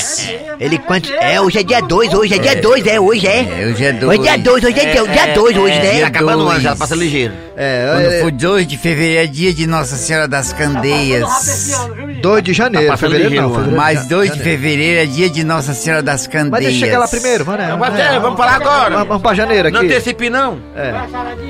Ele 0.61 0.77
quant... 0.77 1.01
É, 1.19 1.41
hoje 1.41 1.57
é 1.57 1.63
dia 1.63 1.81
2, 1.81 2.13
hoje 2.13 2.35
é 2.35 2.37
dia 2.37 2.55
2, 2.61 2.85
é, 2.85 2.99
hoje 2.99 3.25
é. 3.25 3.39
É, 3.63 3.65
hoje 3.67 3.83
é 3.83 3.91
2. 3.93 4.19
Hoje 4.19 4.29
é 4.29 4.37
dia 4.37 4.43
2, 4.43 4.63
hoje 4.63 4.79
é 4.79 4.85
dia- 4.93 5.03
dia 5.11 5.33
2 5.33 5.57
hoje, 5.57 5.79
né? 5.79 5.91
dia 5.95 6.05
Acabando 6.07 6.45
o 6.45 6.49
ano, 6.49 6.59
já 6.61 6.75
passa 6.75 6.95
ligeiro. 6.95 7.33
É, 7.57 7.89
Quando 7.93 8.05
é 8.13 8.19
for 8.21 8.31
2 8.31 8.67
de 8.67 8.77
fevereiro 8.77 9.23
é 9.23 9.27
dia 9.27 9.51
de 9.53 9.65
Nossa 9.65 9.95
Senhora 9.95 10.27
das 10.27 10.53
Candeias. 10.53 11.27
2 12.21 12.43
de 12.43 12.53
janeiro, 12.53 12.87
Tá 12.87 12.97
fevereiro 12.97 13.33
não, 13.35 13.49
fevereiro. 13.49 13.75
Mais 13.75 14.05
2 14.05 14.33
de 14.33 14.39
fevereiro 14.39 14.99
é 14.99 15.05
dia 15.07 15.29
de 15.31 15.43
Nossa 15.43 15.73
Senhora 15.73 16.03
das 16.03 16.27
Candeias. 16.27 16.51
Mas 16.51 16.61
deixa 16.63 16.77
eu 16.77 16.79
chegar 16.85 16.99
lá 16.99 17.07
primeiro, 17.07 17.43
vamos, 17.43 17.59
né? 17.59 18.19
Vamos, 18.21 18.37
falar 18.37 18.55
agora. 18.55 18.89
Vamos, 18.91 19.07
vamos 19.07 19.21
pra 19.23 19.33
janeiro 19.33 19.71
Não 19.71 19.79
aqui. 19.79 19.87
antecipe, 19.87 20.29
não. 20.29 20.59
É. 20.75 20.93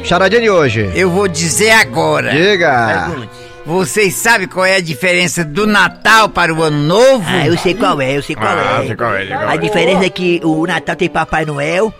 Charadinha 0.06 0.42
de 0.42 0.50
hoje. 0.50 0.90
Eu 0.96 1.10
vou 1.10 1.28
dizer 1.28 1.72
agora. 1.72 2.32
Diga. 2.32 3.10
Pergunte. 3.10 3.41
Vocês 3.72 4.16
sabem 4.16 4.50
qual 4.50 4.66
é 4.66 4.76
a 4.76 4.82
diferença 4.82 5.46
do 5.46 5.66
Natal 5.66 6.28
para 6.28 6.54
o 6.54 6.62
Ano 6.62 6.78
Novo? 6.78 7.24
Ah, 7.26 7.48
eu 7.48 7.58
sei 7.58 7.74
qual 7.74 8.02
é, 8.02 8.18
eu 8.18 8.22
sei 8.22 8.36
qual 8.36 8.50
Ah, 8.50 8.84
é. 8.84 8.88
sei 8.88 8.96
qual 8.98 9.16
é, 9.16 9.32
A 9.34 9.56
é. 9.56 9.58
diferença 9.58 10.06
é 10.06 10.10
que 10.10 10.42
o 10.44 10.68
Natal 10.68 10.94
tem 10.94 11.08
Papai 11.08 11.46
Noel, 11.46 11.94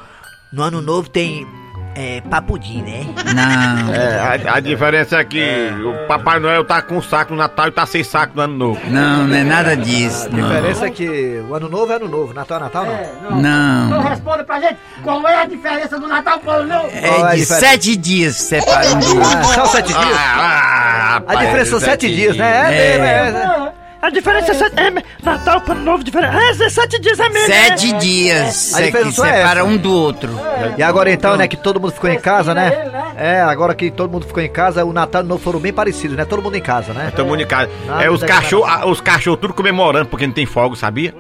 no 0.52 0.64
Ano 0.64 0.82
Novo 0.82 1.10
tem 1.10 1.48
é, 1.96 2.22
Papudim, 2.30 2.82
né? 2.82 3.06
Não, 3.34 3.94
É, 3.94 4.40
a, 4.50 4.56
a 4.56 4.60
diferença 4.60 5.18
é 5.18 5.24
que 5.24 5.42
o 5.84 6.08
Papai 6.08 6.40
Noel 6.40 6.64
tá 6.64 6.82
com 6.82 7.02
saco 7.02 7.32
no 7.34 7.38
Natal 7.40 7.68
e 7.68 7.72
tá 7.72 7.86
sem 7.86 8.04
saco 8.04 8.34
no 8.36 8.42
Ano 8.42 8.54
Novo. 8.58 8.80
não, 8.90 9.28
não 9.28 9.36
é 9.36 9.44
nada 9.44 9.76
disso. 9.76 10.28
A 10.28 10.30
Não. 10.36 10.48
diferença 10.48 10.86
é 10.88 10.90
que 10.90 11.44
o 11.50 11.54
Ano 11.56 11.70
Novo 11.70 11.92
é 11.92 11.96
Ano 11.96 12.08
Novo, 12.08 12.34
Natal 12.34 12.58
é 12.58 12.62
Natal 12.62 12.86
não. 13.30 13.42
Não. 13.42 13.88
Então 13.88 14.02
responda 14.04 14.44
pra 14.44 14.60
gente 14.60 14.78
qual 15.04 15.28
é 15.28 15.42
a 15.42 15.46
diferença 15.46 16.00
do 16.00 16.08
Natal 16.08 16.40
pro 16.40 16.52
Ano 16.52 16.68
Novo. 16.68 16.90
Qual 16.90 17.26
é 17.26 17.30
a 17.30 17.34
É 17.34 17.36
de 17.36 17.42
diferença? 17.42 17.60
sete 17.60 17.96
dias 17.98 18.36
que 18.38 18.42
separa 18.44 18.88
um 18.92 19.00
do 19.00 19.16
outro. 19.18 19.38
Ah, 19.38 19.44
só 19.44 19.66
sete 19.66 19.88
dias? 19.88 20.18
Ah, 20.18 21.08
A 21.08 21.14
rapaz, 21.16 21.40
diferença 21.40 21.70
são 21.72 21.80
sete 21.80 22.08
dias, 22.16 22.38
né? 22.38 22.76
É, 22.76 22.96
É. 22.96 23.00
mesmo, 23.32 23.38
é. 23.68 23.72
A 24.02 24.10
diferença 24.10 24.52
é, 24.52 24.54
sete, 24.56 24.80
é 24.80 24.92
Natal 25.24 25.62
para 25.62 25.76
Novo 25.76 26.04
diferente. 26.04 26.36
Ah, 26.36 26.64
é 26.66 26.70
sete 26.70 27.00
dias 27.00 27.20
é 27.20 27.30
mesmo. 27.30 27.48
Sete 27.48 27.94
dias 27.94 28.74
A 28.74 28.82
é 28.82 28.86
diferença 28.86 29.22
que 29.22 29.28
é 29.28 29.34
separa 29.38 29.60
essa. 29.60 29.70
um 29.70 29.78
do 29.78 29.94
outro. 29.94 30.32
E 30.78 30.82
agora 30.82 31.12
então, 31.12 31.38
né, 31.38 31.48
que 31.48 31.58
todo 31.58 31.80
mundo 31.80 31.92
ficou 31.92 32.10
em 32.10 32.20
casa, 32.20 32.54
né? 32.54 32.92
É, 33.16 33.42
agora 33.42 33.76
que 33.76 33.92
todo 33.92 34.12
mundo 34.12 34.26
ficou 34.26 34.42
em 34.42 34.50
casa, 34.50 34.84
o 34.84 34.92
Natal 34.92 35.22
e 35.22 35.26
o 35.26 35.28
Novo 35.28 35.44
foram 35.44 35.60
bem 35.60 35.72
parecidos, 35.72 36.18
né? 36.18 36.26
Todo 36.26 36.42
mundo 36.42 36.56
em 36.56 36.62
casa, 36.62 36.94
né? 36.94 37.12
Todo 37.16 37.28
mundo 37.28 37.42
em 37.42 37.48
casa. 37.48 37.70
É, 38.00 38.10
os 38.10 38.24
cachorros, 38.24 38.68
ah, 38.70 38.88
os 38.88 39.00
cachorros 39.02 39.40
tudo 39.40 39.54
comemorando 39.54 40.08
porque 40.08 40.26
não 40.26 40.34
tem 40.34 40.46
fogo, 40.46 40.76
sabia? 40.76 41.14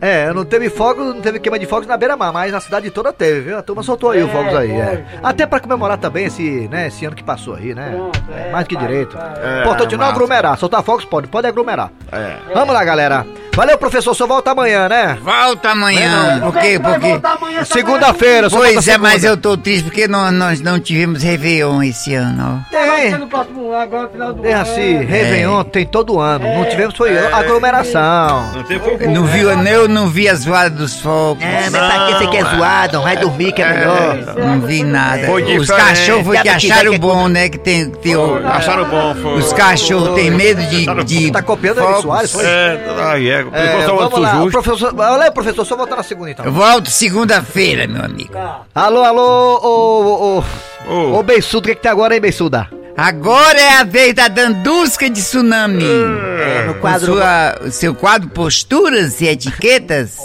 É, 0.00 0.32
não 0.32 0.44
teve 0.44 0.70
fogo, 0.70 1.02
não 1.02 1.20
teve 1.20 1.40
queima 1.40 1.58
de 1.58 1.66
fogos 1.66 1.86
na 1.86 1.96
beira-mar, 1.96 2.32
mas 2.32 2.52
na 2.52 2.60
cidade 2.60 2.90
toda 2.90 3.12
teve, 3.12 3.40
viu? 3.40 3.58
A 3.58 3.62
turma 3.62 3.82
soltou 3.82 4.10
aí 4.10 4.22
os 4.22 4.30
fogos 4.30 4.54
aí, 4.54 4.70
é. 4.70 5.04
Até 5.22 5.46
pra 5.46 5.60
comemorar 5.60 5.98
também 5.98 6.26
esse, 6.26 6.68
né, 6.68 6.86
esse 6.86 7.04
ano 7.04 7.16
que 7.16 7.24
passou 7.24 7.54
aí, 7.54 7.74
né? 7.74 7.92
É, 8.34 8.50
mais 8.50 8.66
que 8.66 8.76
direito. 8.76 9.18
É, 9.18 9.62
Importante 9.62 9.96
não 9.96 10.06
aglomerar, 10.06 10.56
soltar 10.56 10.82
fogos 10.82 11.04
pode, 11.04 11.26
pode 11.26 11.46
aglomerar. 11.46 11.90
É. 12.12 12.36
Vamos 12.54 12.72
lá, 12.72 12.84
galera. 12.84 13.26
Valeu, 13.58 13.76
professor, 13.76 14.14
só 14.14 14.24
volta 14.24 14.52
amanhã, 14.52 14.88
né? 14.88 15.18
Volta 15.20 15.70
amanhã. 15.70 16.38
Por 16.40 16.52
Porque... 16.52 16.78
só 16.78 17.74
Segunda-feira, 17.74 18.48
só 18.48 18.56
volta 18.56 18.72
Pois 18.72 18.86
é, 18.86 18.92
segunda. 18.92 19.08
mas 19.08 19.24
eu 19.24 19.36
tô 19.36 19.56
triste 19.56 19.82
porque 19.82 20.06
nós, 20.06 20.32
nós 20.32 20.60
não 20.60 20.78
tivemos 20.78 21.24
Réveillon 21.24 21.82
esse 21.82 22.14
ano, 22.14 22.62
ó. 22.64 22.70
Tem, 22.70 23.18
no 23.18 23.26
próximo 23.26 23.74
agora, 23.74 24.04
no 24.04 24.08
final 24.10 24.32
do 24.32 24.42
tem 24.42 24.54
assim, 24.54 24.98
Réveillon 24.98 25.64
tem 25.64 25.84
todo 25.84 26.20
ano. 26.20 26.44
Não 26.54 26.66
tivemos 26.66 26.96
foi 26.96 27.18
aglomeração. 27.18 28.52
Não 28.52 28.62
tem 28.62 28.78
fogo. 28.78 29.10
Não 29.10 29.24
viu, 29.24 29.50
eu 29.50 29.88
não 29.88 30.06
vi 30.06 30.28
as 30.28 30.44
voadas 30.44 30.78
dos 30.78 31.00
fogos. 31.00 31.42
É, 31.42 31.68
mas 31.68 31.70
pra 31.70 32.06
que 32.06 32.12
você 32.14 32.26
quer 32.28 32.44
zoado? 32.54 33.02
Vai 33.02 33.16
dormir 33.16 33.50
que 33.50 33.60
é 33.62 33.72
melhor. 33.72 34.18
Não 34.36 34.60
vi 34.60 34.84
nada. 34.84 35.26
Foi 35.26 35.58
Os 35.58 35.66
cachorros 35.66 36.24
foi 36.26 36.38
que 36.38 36.48
acharam 36.48 36.96
bom, 36.96 37.26
né? 37.26 37.48
Que 37.48 37.58
tem, 37.58 37.90
tem 37.90 38.14
o- 38.14 38.38
Acharam 38.46 38.84
bom, 38.84 39.16
foi. 39.16 39.38
os 39.38 39.52
cachorros 39.52 40.14
têm 40.14 40.30
medo 40.30 40.62
de, 40.62 40.86
de 41.04 41.32
Tá 41.32 41.42
copiando 41.42 41.80
ele, 41.82 42.02
Soares, 42.02 42.30
foi? 42.30 42.44
É, 42.44 42.78
aí 43.10 43.28
é. 43.30 43.47
É, 43.52 43.82
É, 43.82 43.86
vamos 43.86 44.18
lá, 44.18 44.34
justo. 44.36 44.50
professor. 44.62 44.94
Olha, 44.98 45.30
professor, 45.32 45.64
só 45.64 45.76
voltar 45.76 45.96
na 45.96 46.02
segunda 46.02 46.30
então. 46.30 46.44
Eu 46.44 46.52
volto 46.52 46.90
segunda-feira, 46.90 47.86
meu 47.86 48.04
amigo. 48.04 48.32
Alô, 48.74 49.02
alô, 49.04 49.60
ô, 49.62 50.38
ô, 50.38 50.38
ô, 50.38 50.92
Ô. 50.92 51.18
ô, 51.18 51.22
Beiçudo, 51.22 51.66
o 51.66 51.68
que 51.68 51.74
que 51.76 51.82
tem 51.82 51.90
agora, 51.90 52.14
hein, 52.14 52.20
Beiçuda? 52.20 52.68
Agora 52.96 53.60
é 53.60 53.74
a 53.74 53.84
vez 53.84 54.12
da 54.14 54.26
Dandusca 54.26 55.08
de 55.08 55.20
Tsunami. 55.20 55.84
É, 55.84 56.64
no 56.66 56.74
Com 56.74 56.80
quadro... 56.80 57.14
sua, 57.14 57.70
seu 57.70 57.94
quadro 57.94 58.28
Posturas 58.28 59.20
e 59.20 59.26
Etiquetas. 59.26 60.16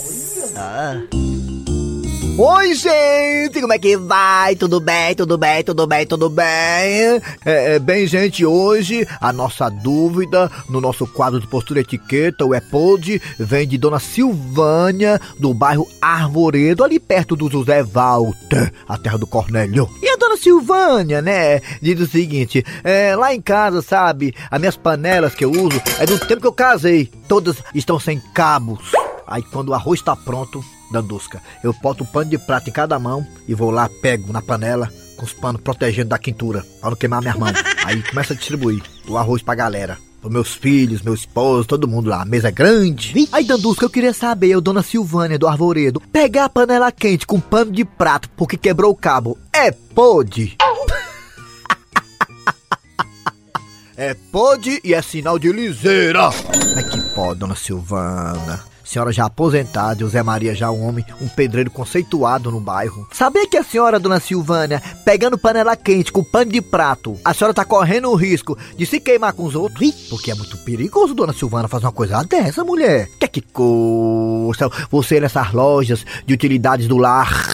Oi, 2.35 2.73
gente, 2.73 3.61
como 3.61 3.73
é 3.73 3.77
que 3.77 3.95
vai? 3.95 4.55
Tudo 4.55 4.79
bem, 4.79 5.13
tudo 5.13 5.37
bem, 5.37 5.63
tudo 5.63 5.85
bem, 5.85 6.03
tudo 6.03 6.29
bem? 6.31 6.45
É, 6.45 7.21
é, 7.75 7.79
bem, 7.79 8.07
gente, 8.07 8.43
hoje 8.43 9.07
a 9.21 9.31
nossa 9.31 9.69
dúvida 9.69 10.51
no 10.67 10.81
nosso 10.81 11.05
quadro 11.05 11.39
de 11.39 11.45
postura 11.45 11.81
etiqueta, 11.81 12.43
o 12.43 12.55
EPOD, 12.55 13.21
vem 13.37 13.67
de 13.67 13.77
Dona 13.77 13.99
Silvânia, 13.99 15.21
do 15.39 15.53
bairro 15.53 15.87
Arvoredo, 16.01 16.83
ali 16.83 16.99
perto 16.99 17.35
do 17.35 17.51
José 17.51 17.83
Walter, 17.83 18.73
a 18.87 18.97
terra 18.97 19.19
do 19.19 19.27
Cornélio. 19.27 19.87
E 20.01 20.09
a 20.09 20.17
Dona 20.17 20.35
Silvânia, 20.35 21.21
né, 21.21 21.61
diz 21.83 21.99
o 21.99 22.07
seguinte, 22.07 22.65
é, 22.83 23.15
lá 23.15 23.31
em 23.31 23.41
casa, 23.41 23.79
sabe, 23.83 24.33
as 24.49 24.59
minhas 24.59 24.75
panelas 24.75 25.35
que 25.35 25.45
eu 25.45 25.51
uso 25.51 25.79
é 25.99 26.05
do 26.07 26.17
tempo 26.17 26.41
que 26.41 26.47
eu 26.47 26.53
casei, 26.53 27.11
todas 27.27 27.57
estão 27.75 27.99
sem 27.99 28.19
cabos. 28.33 28.91
Aí 29.27 29.43
quando 29.43 29.69
o 29.69 29.73
arroz 29.73 30.01
tá 30.01 30.15
pronto, 30.15 30.63
Dandusca, 30.93 31.41
eu 31.63 31.73
boto 31.81 32.03
um 32.03 32.07
pano 32.07 32.29
de 32.29 32.37
prata 32.37 32.69
em 32.69 32.73
cada 32.73 32.97
mão 32.97 33.25
e 33.47 33.53
vou 33.53 33.69
lá, 33.71 33.89
pego 34.01 34.31
na 34.31 34.41
panela 34.41 34.89
com 35.17 35.25
os 35.25 35.33
panos 35.33 35.61
protegendo 35.61 36.09
da 36.09 36.17
quintura, 36.17 36.65
pra 36.79 36.89
não 36.89 36.97
queimar 36.97 37.21
minhas 37.21 37.35
mãos. 37.39 37.53
Aí 37.85 38.01
começa 38.03 38.33
a 38.33 38.35
distribuir 38.35 38.81
o 39.07 39.17
arroz 39.17 39.41
pra 39.41 39.55
galera. 39.55 39.97
Pros 40.21 40.31
meus 40.31 40.53
filhos, 40.53 41.01
meu 41.01 41.13
esposo, 41.13 41.67
todo 41.67 41.85
mundo 41.87 42.09
lá. 42.09 42.21
A 42.21 42.25
mesa 42.25 42.47
é 42.47 42.51
grande. 42.51 43.27
Aí, 43.29 43.43
Dandusca, 43.43 43.83
eu 43.83 43.89
queria 43.89 44.13
saber, 44.13 44.47
eu, 44.47 44.61
dona 44.61 44.81
Silvânia 44.81 45.37
do 45.37 45.49
Arvoredo, 45.49 45.99
pegar 45.99 46.45
a 46.45 46.49
panela 46.49 46.91
quente 46.93 47.27
com 47.27 47.41
pano 47.41 47.73
de 47.73 47.83
prato 47.83 48.29
porque 48.37 48.55
quebrou 48.55 48.91
o 48.91 48.95
cabo. 48.95 49.37
É 49.51 49.71
pode? 49.71 50.55
É 53.95 54.15
pode 54.31 54.81
e 54.83 54.91
é 54.91 55.01
sinal 55.03 55.37
de 55.37 55.51
liseira. 55.51 56.31
Como 56.31 56.79
é 56.79 56.83
que 56.83 56.99
pode, 57.13 57.39
dona 57.39 57.55
Silvana? 57.55 58.63
Senhora 58.83 59.11
já 59.11 59.25
aposentada 59.25 60.05
o 60.05 60.09
Zé 60.09 60.21
Maria 60.21 60.53
já 60.53 60.69
um 60.71 60.87
homem, 60.87 61.05
um 61.21 61.27
pedreiro 61.27 61.71
conceituado 61.71 62.51
no 62.51 62.59
bairro. 62.59 63.07
Saber 63.11 63.47
que 63.47 63.57
a 63.57 63.63
senhora, 63.63 63.99
dona 63.99 64.19
Silvânia, 64.19 64.81
pegando 65.05 65.37
panela 65.37 65.75
quente 65.75 66.11
com 66.11 66.23
pano 66.23 66.51
de 66.51 66.61
prato, 66.61 67.17
a 67.23 67.33
senhora 67.33 67.53
tá 67.53 67.65
correndo 67.65 68.09
o 68.09 68.15
risco 68.15 68.57
de 68.77 68.85
se 68.85 68.99
queimar 68.99 69.33
com 69.33 69.43
os 69.45 69.55
outros? 69.55 69.91
Porque 70.09 70.31
é 70.31 70.35
muito 70.35 70.57
perigoso, 70.57 71.13
dona 71.13 71.33
Silvana, 71.33 71.67
fazer 71.67 71.85
uma 71.85 71.91
coisa 71.91 72.23
dessa, 72.23 72.63
mulher. 72.63 73.07
Que 73.19 73.25
é 73.25 73.27
que 73.27 73.41
custa 73.41 74.69
você 74.89 75.19
nessas 75.19 75.51
lojas 75.51 76.05
de 76.25 76.33
utilidades 76.33 76.87
do 76.87 76.97
lar 76.97 77.52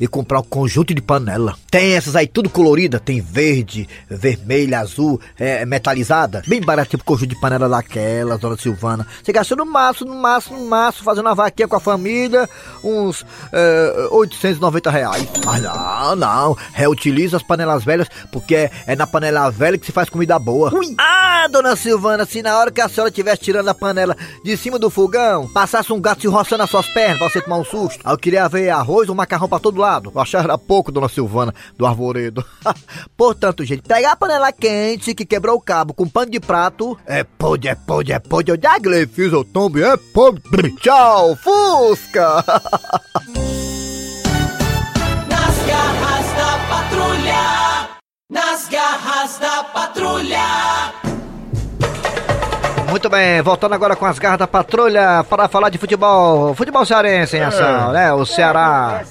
e 0.00 0.08
comprar 0.08 0.40
um 0.40 0.44
conjunto 0.44 0.94
de 0.94 1.02
panela. 1.02 1.54
Tem 1.70 1.94
essas 1.94 2.16
aí 2.16 2.26
tudo 2.26 2.48
colorida, 2.48 2.98
tem 2.98 3.20
verde, 3.20 3.86
vermelha, 4.08 4.80
azul, 4.80 5.20
é, 5.38 5.66
metalizada. 5.66 6.42
Bem 6.46 6.60
baratinho 6.62 6.98
pro 6.98 7.04
conjunto 7.04 7.28
de 7.28 7.40
panela 7.40 7.68
daquela, 7.68 8.38
dona 8.38 8.56
Silvana. 8.56 9.06
Você 9.22 9.30
gastou 9.32 9.58
no 9.58 9.66
máximo, 9.66 10.10
no 10.10 10.20
máximo, 10.20 10.58
no 10.58 10.66
máximo, 10.66 11.04
fazendo 11.04 11.26
uma 11.26 11.34
vaquinha 11.34 11.68
com 11.68 11.76
a 11.76 11.80
família, 11.80 12.48
uns 12.82 13.24
é, 13.52 14.08
890 14.10 14.90
reais. 14.90 15.28
Mas 15.44 15.62
não, 15.62 16.16
não, 16.16 16.56
reutiliza 16.72 17.36
as 17.36 17.42
panelas 17.42 17.84
velhas, 17.84 18.08
porque 18.32 18.54
é, 18.54 18.70
é 18.86 18.96
na 18.96 19.06
panela 19.06 19.50
velha 19.50 19.76
que 19.76 19.84
se 19.84 19.92
faz 19.92 20.08
comida 20.08 20.38
boa. 20.38 20.72
Ah, 20.98 21.46
dona 21.48 21.76
Silvana, 21.76 22.24
se 22.24 22.42
na 22.42 22.56
hora 22.56 22.70
que 22.70 22.80
a 22.80 22.88
senhora 22.88 23.10
estivesse 23.10 23.42
tirando 23.42 23.68
a 23.68 23.74
panela 23.74 24.16
de 24.42 24.56
cima 24.56 24.78
do 24.78 24.88
fogão, 24.88 25.46
passasse 25.48 25.92
um 25.92 26.00
gato 26.00 26.22
se 26.22 26.26
roçando 26.26 26.62
nas 26.62 26.70
suas 26.70 26.86
pernas 26.86 27.18
pra 27.18 27.28
você 27.28 27.40
tomar 27.42 27.58
um 27.58 27.64
susto, 27.64 28.00
aí 28.04 28.14
eu 28.14 28.18
queria 28.18 28.48
ver 28.48 28.70
arroz 28.70 29.08
ou 29.08 29.14
macarrão 29.14 29.48
pra 29.48 29.58
todo 29.58 29.78
lado. 29.78 29.89
Achava 30.16 30.44
era 30.44 30.58
pouco, 30.58 30.92
dona 30.92 31.08
Silvana, 31.08 31.54
do 31.76 31.86
Arvoredo. 31.86 32.44
Portanto, 33.16 33.64
gente, 33.64 33.82
pegar 33.82 34.12
a 34.12 34.16
panela 34.16 34.52
quente 34.52 35.14
que 35.14 35.24
quebrou 35.24 35.56
o 35.56 35.60
cabo 35.60 35.92
com 35.94 36.08
pano 36.08 36.30
de 36.30 36.40
prato, 36.40 36.98
é 37.06 37.24
pode, 37.24 37.68
é 37.68 37.74
pode, 37.74 38.12
é 38.12 38.18
pode, 38.18 38.50
eu 38.50 38.58
já 38.60 38.78
fiz 39.06 39.32
o 39.32 39.44
tombe, 39.44 39.82
é 39.82 39.96
pode. 39.96 40.40
Tchau, 40.76 41.36
Fusca! 41.36 42.44
Nas 45.28 45.56
garras 45.66 46.32
da 46.36 46.58
patrulha. 46.68 47.88
Nas 48.30 48.68
garras 48.68 49.38
da 49.38 49.64
patrulha. 49.64 51.00
Muito 52.90 53.08
bem, 53.08 53.40
voltando 53.40 53.74
agora 53.74 53.94
com 53.94 54.04
as 54.04 54.18
garras 54.18 54.40
da 54.40 54.48
patrulha 54.48 55.24
para 55.28 55.46
falar 55.46 55.68
de 55.68 55.78
futebol. 55.78 56.52
Futebol 56.54 56.84
cearense 56.84 57.36
em 57.36 57.40
ação, 57.40 57.92
né? 57.92 58.12
O 58.12 58.26
Ceará. 58.26 59.02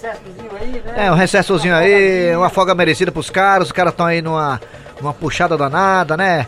É, 0.96 1.12
um 1.12 1.16
recessozinho 1.16 1.76
aí, 1.76 2.36
uma 2.36 2.50
folga 2.50 2.74
merecida 2.76 3.12
pros 3.12 3.30
caras. 3.30 3.68
Os 3.68 3.72
caras 3.72 3.94
estão 3.94 4.06
aí 4.06 4.22
numa, 4.22 4.60
numa 5.02 5.14
puxada 5.14 5.58
danada, 5.58 6.16
né? 6.18 6.48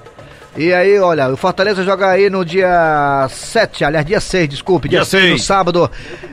E 0.58 0.74
aí, 0.74 1.00
olha, 1.00 1.30
o 1.30 1.38
Fortaleza 1.38 1.82
joga 1.84 2.10
aí 2.10 2.30
no 2.30 2.44
dia 2.44 3.26
7, 3.30 3.86
aliás, 3.86 4.06
dia 4.06 4.20
6, 4.20 4.50
desculpe, 4.50 4.90
dia, 4.90 5.00
Dia 5.00 5.06
6, 5.06 5.24
no 5.24 5.30
seis. 5.30 5.44
sábado, 5.46 5.90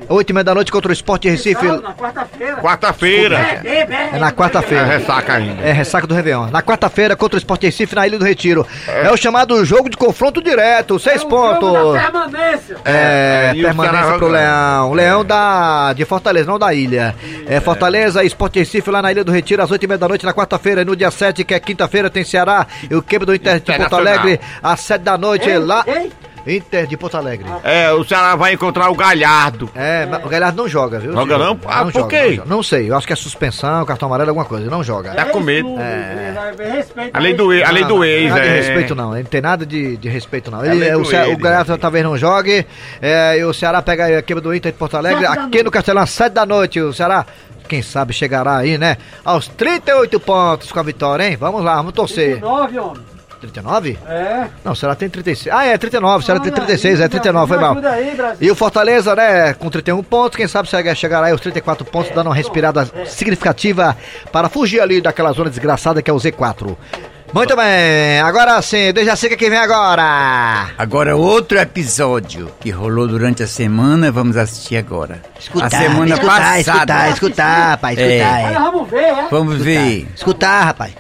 8 0.09 0.31
e 0.31 0.33
meia 0.33 0.45
da 0.45 0.55
noite 0.55 0.73
contra 0.73 0.91
o 0.91 0.93
Sport 0.93 1.25
Recife. 1.25 1.67
Na 1.67 1.93
quarta-feira. 1.95 2.57
Quarta-feira. 2.57 3.37
É 3.65 4.19
na 4.19 4.29
É 4.29 4.33
quarta-feira. 4.33 4.85
ressaca 4.85 5.35
ainda. 5.35 5.63
É, 5.63 5.73
ressaca 5.73 6.07
do 6.07 6.15
Réveillon. 6.15 6.47
Na 6.51 6.63
quarta-feira, 6.63 7.15
contra 7.17 7.37
o 7.37 7.39
Sport 7.39 7.63
Recife, 7.63 7.95
na 7.95 8.07
Ilha 8.07 8.19
do 8.19 8.25
Retiro. 8.25 8.67
É, 8.87 9.11
o 9.11 9.17
chamado 9.17 9.63
jogo 9.65 9.89
de 9.91 9.97
confronto 9.97 10.43
direto, 10.43 10.99
seis 10.99 11.23
pontos. 11.25 12.01
Permanência. 12.01 12.77
É, 12.85 13.49
É, 13.49 13.53
o 13.59 13.63
permanência 13.63 14.01
Ceará 14.03 14.19
pro 14.19 14.29
Leão. 14.29 14.93
Leão 14.93 15.25
da, 15.25 15.93
de 15.93 16.05
Fortaleza, 16.05 16.47
não 16.47 16.59
da 16.59 16.73
ilha. 16.73 17.15
É, 17.47 17.61
Fortaleza 17.61 18.25
e 18.25 18.27
Sport 18.27 18.57
Recife 18.57 18.91
lá 18.91 19.03
na 19.03 19.13
Ilha 19.13 19.25
do 19.25 19.33
Retiro, 19.33 19.63
às 19.63 19.71
8 19.71 19.83
e 19.83 19.87
meia 19.87 19.99
da 19.99 20.09
noite 20.09 20.25
na 20.25 20.33
quarta-feira. 20.33 20.83
E 20.83 20.85
no 20.85 20.97
dia 20.97 21.11
7, 21.11 21.45
que 21.45 21.55
é 21.55 21.61
quinta-feira, 21.61 22.09
tem 22.11 22.25
Ceará 22.25 22.67
e 22.91 22.95
o 22.95 23.03
quebra 23.03 23.27
do 23.27 23.35
Inter 23.35 23.61
de 23.61 23.73
Porto. 23.77 23.97
Alegre, 23.97 24.41
às 24.63 24.81
7 24.81 25.03
da 25.03 25.19
noite. 25.19 25.49
Ei, 25.49 25.59
lá. 25.59 25.85
ei. 25.87 26.11
Inter 26.49 26.87
de 26.87 26.97
Porto 26.97 27.17
Alegre. 27.17 27.47
É, 27.63 27.93
o 27.93 28.05
Ceará 28.05 28.35
vai 28.37 28.53
encontrar 28.55 28.91
o 28.91 28.95
Galhardo. 28.95 29.71
É, 29.75 30.07
mas 30.07 30.25
o 30.25 30.29
Galhardo 30.29 30.57
não 30.63 30.69
joga, 30.69 30.99
viu? 30.99 31.13
Joga 31.13 31.39
não? 31.39 31.59
Ah, 31.67 31.85
por 31.85 31.93
joga, 31.93 32.09
quê? 32.09 32.23
Não, 32.29 32.35
joga. 32.37 32.49
Não 32.49 32.63
sei, 32.63 32.91
eu 32.91 32.97
acho 32.97 33.07
que 33.07 33.13
é 33.13 33.17
suspensão, 33.17 33.85
cartão 33.85 34.07
amarelo, 34.07 34.31
alguma 34.31 34.47
coisa. 34.47 34.71
Não 34.71 34.83
joga. 34.83 35.13
Tá 35.15 35.27
com 35.27 35.41
medo. 35.41 35.69
É. 35.79 36.35
Respeito. 36.73 37.11
Além 37.17 37.35
do, 37.37 37.53
e- 37.53 37.63
além 37.63 37.87
do 37.87 38.05
ex, 38.05 38.33
de 38.33 38.39
é. 38.41 38.55
respeito 38.57 38.95
não, 38.95 39.13
ele 39.15 39.23
não 39.25 39.31
tem 39.31 39.41
nada 39.41 39.67
de, 39.67 39.97
de 39.97 40.09
respeito 40.09 40.51
não. 40.51 40.65
Ele, 40.65 40.87
é, 40.87 40.97
o, 40.97 41.05
Ce- 41.05 41.15
ele, 41.17 41.35
o 41.35 41.39
Galhardo 41.39 41.77
talvez 41.79 42.05
não 42.05 42.17
jogue, 42.17 42.67
é, 43.01 43.39
e 43.39 43.45
o 43.45 43.53
Ceará 43.53 43.83
pega 43.83 44.19
a 44.19 44.23
quebra 44.23 44.41
do 44.43 44.55
Inter 44.55 44.73
de 44.73 44.79
Porto 44.79 44.97
Alegre, 44.97 45.27
aqui 45.27 45.63
no 45.63 45.71
Castelão, 45.71 46.03
às 46.03 46.11
7 46.11 46.33
da 46.33 46.47
noite, 46.47 46.81
o 46.81 46.93
Ceará, 46.93 47.27
quem 47.69 47.83
sabe 47.83 48.13
chegará 48.13 48.57
aí, 48.57 48.79
né, 48.79 48.97
aos 49.25 49.49
38 49.49 50.19
pontos 50.21 50.73
com 50.73 50.81
a 50.81 50.83
vitória, 50.83 51.29
hein? 51.29 51.37
Vamos 51.37 51.63
lá, 51.63 51.77
vamos 51.77 51.93
torcer. 51.93 52.41
9, 52.41 52.79
homem. 52.79 53.03
39? 53.39 53.99
É. 54.09 54.47
Não, 54.65 54.73
o 54.73 54.77
Ceará 54.77 54.95
tem 54.95 55.09
36. 55.09 55.55
Ah, 55.55 55.65
é 55.65 55.79
39, 55.79 56.23
o 56.23 56.27
Ceará 56.27 56.41
tem 56.41 56.53
Olha 56.53 56.57
36, 56.63 57.01
aí, 57.01 57.07
é 57.07 57.09
39, 57.09 57.49
foi 57.55 57.59
mal. 57.63 57.77
aí. 57.79 58.17
E 58.41 58.51
o 58.51 58.55
Fortaleza, 58.55 59.15
né, 59.15 59.55
com 59.55 59.71
31 59.71 60.03
pontos, 60.03 60.37
quem 60.37 60.47
sabe 60.49 60.69
chega- 60.69 60.95
chegará 60.95 61.27
aí 61.27 61.33
aos 61.33 61.41
34 61.41 61.85
pontos, 61.85 62.11
dando 62.15 62.27
uma 62.29 62.35
respirada 62.35 62.89
significativa 63.07 63.97
para 64.33 64.49
fugir 64.49 64.81
ali 64.81 65.01
daquela 65.01 65.33
zona 65.33 65.51
desgraçada 65.51 66.03
que 66.03 66.11
é 66.11 66.15
o 66.15 66.17
Z4. 66.17 66.77
Muito 67.31 67.55
bem, 67.55 68.21
agora 68.23 68.61
sim, 68.63 68.91
deixa 68.91 69.13
assim 69.13 69.29
que 69.29 69.51
vem 69.51 69.59
agora. 69.59 70.71
Agora 70.79 71.15
outro 71.15 71.59
episódio 71.59 72.51
que 72.59 72.71
rolou 72.71 73.07
durante 73.07 73.43
a 73.43 73.47
semana, 73.47 74.11
vamos 74.11 74.35
assistir 74.39 74.79
agora. 74.79 75.21
Escutar, 75.39 75.67
a 75.67 75.71
semana 75.71 76.15
escutar, 76.15 76.35
passada. 76.37 76.59
escutar, 76.61 77.11
escutar, 77.11 77.69
rapaz, 77.69 77.99
escutar, 77.99 78.41
É, 78.41 78.55
é. 78.55 78.59
Vamos 78.59 78.89
ver, 78.91 79.03
é? 79.05 79.27
Vamos 79.31 79.59
ver. 79.59 80.09
Escutar, 80.15 80.63
rapaz. 80.65 80.93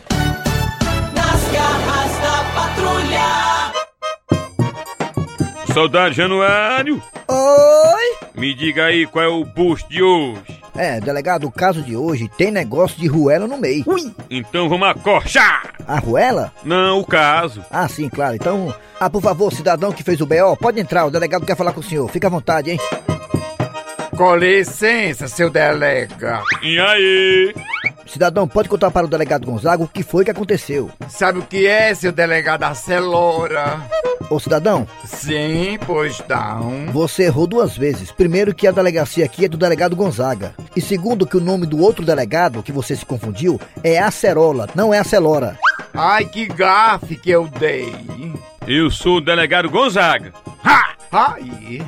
Soldado 5.78 6.12
Januário, 6.12 7.00
Oi? 7.28 8.16
me 8.34 8.52
diga 8.52 8.86
aí 8.86 9.06
qual 9.06 9.24
é 9.24 9.28
o 9.28 9.44
boost 9.44 9.88
de 9.88 10.02
hoje. 10.02 10.42
É, 10.76 10.98
delegado, 11.00 11.46
o 11.46 11.52
caso 11.52 11.82
de 11.82 11.96
hoje 11.96 12.28
tem 12.36 12.50
negócio 12.50 12.98
de 12.98 13.06
ruela 13.06 13.46
no 13.46 13.56
meio. 13.56 13.84
Ui! 13.86 14.12
Então 14.28 14.68
vamos 14.68 14.88
acorchar. 14.88 15.74
A 15.86 16.00
ruela? 16.00 16.52
Não, 16.64 16.98
o 16.98 17.06
caso. 17.06 17.64
Ah, 17.70 17.86
sim, 17.86 18.08
claro. 18.08 18.34
Então, 18.34 18.74
ah, 18.98 19.08
por 19.08 19.22
favor, 19.22 19.52
cidadão 19.52 19.92
que 19.92 20.02
fez 20.02 20.20
o 20.20 20.26
BO, 20.26 20.56
pode 20.60 20.80
entrar, 20.80 21.06
o 21.06 21.12
delegado 21.12 21.46
quer 21.46 21.56
falar 21.56 21.72
com 21.72 21.78
o 21.78 21.84
senhor. 21.84 22.10
Fica 22.10 22.26
à 22.26 22.30
vontade, 22.30 22.72
hein? 22.72 22.80
Com 24.16 24.34
licença, 24.34 25.28
seu 25.28 25.48
delega. 25.48 26.42
E 26.60 26.76
aí? 26.80 27.54
Cidadão, 28.08 28.48
pode 28.48 28.68
contar 28.68 28.90
para 28.90 29.06
o 29.06 29.08
delegado 29.08 29.46
Gonzaga 29.46 29.82
o 29.84 29.88
que 29.88 30.02
foi 30.02 30.24
que 30.24 30.30
aconteceu. 30.30 30.90
Sabe 31.08 31.38
o 31.38 31.42
que 31.42 31.66
é, 31.66 31.94
seu 31.94 32.10
delegado 32.10 32.62
Acelora? 32.64 33.82
Ô, 34.30 34.38
cidadão, 34.38 34.86
Sim, 35.04 35.78
pois 35.86 36.22
não. 36.28 36.86
você 36.92 37.24
errou 37.24 37.46
duas 37.46 37.76
vezes. 37.76 38.10
Primeiro 38.10 38.54
que 38.54 38.66
a 38.66 38.72
delegacia 38.72 39.24
aqui 39.24 39.44
é 39.44 39.48
do 39.48 39.56
delegado 39.56 39.96
Gonzaga. 39.96 40.54
E 40.76 40.80
segundo 40.80 41.26
que 41.26 41.36
o 41.36 41.40
nome 41.40 41.66
do 41.66 41.80
outro 41.80 42.04
delegado, 42.04 42.62
que 42.62 42.72
você 42.72 42.94
se 42.96 43.06
confundiu, 43.06 43.58
é 43.82 43.98
Acerola, 43.98 44.68
não 44.74 44.92
é 44.92 44.98
Acelora. 44.98 45.58
Ai, 45.94 46.24
que 46.26 46.46
gafe 46.46 47.16
que 47.16 47.30
eu 47.30 47.46
dei. 47.48 47.94
Eu 48.66 48.90
sou 48.90 49.16
o 49.16 49.20
delegado 49.20 49.70
Gonzaga. 49.70 50.32
Ha! 50.64 50.97
Ai. 51.10 51.82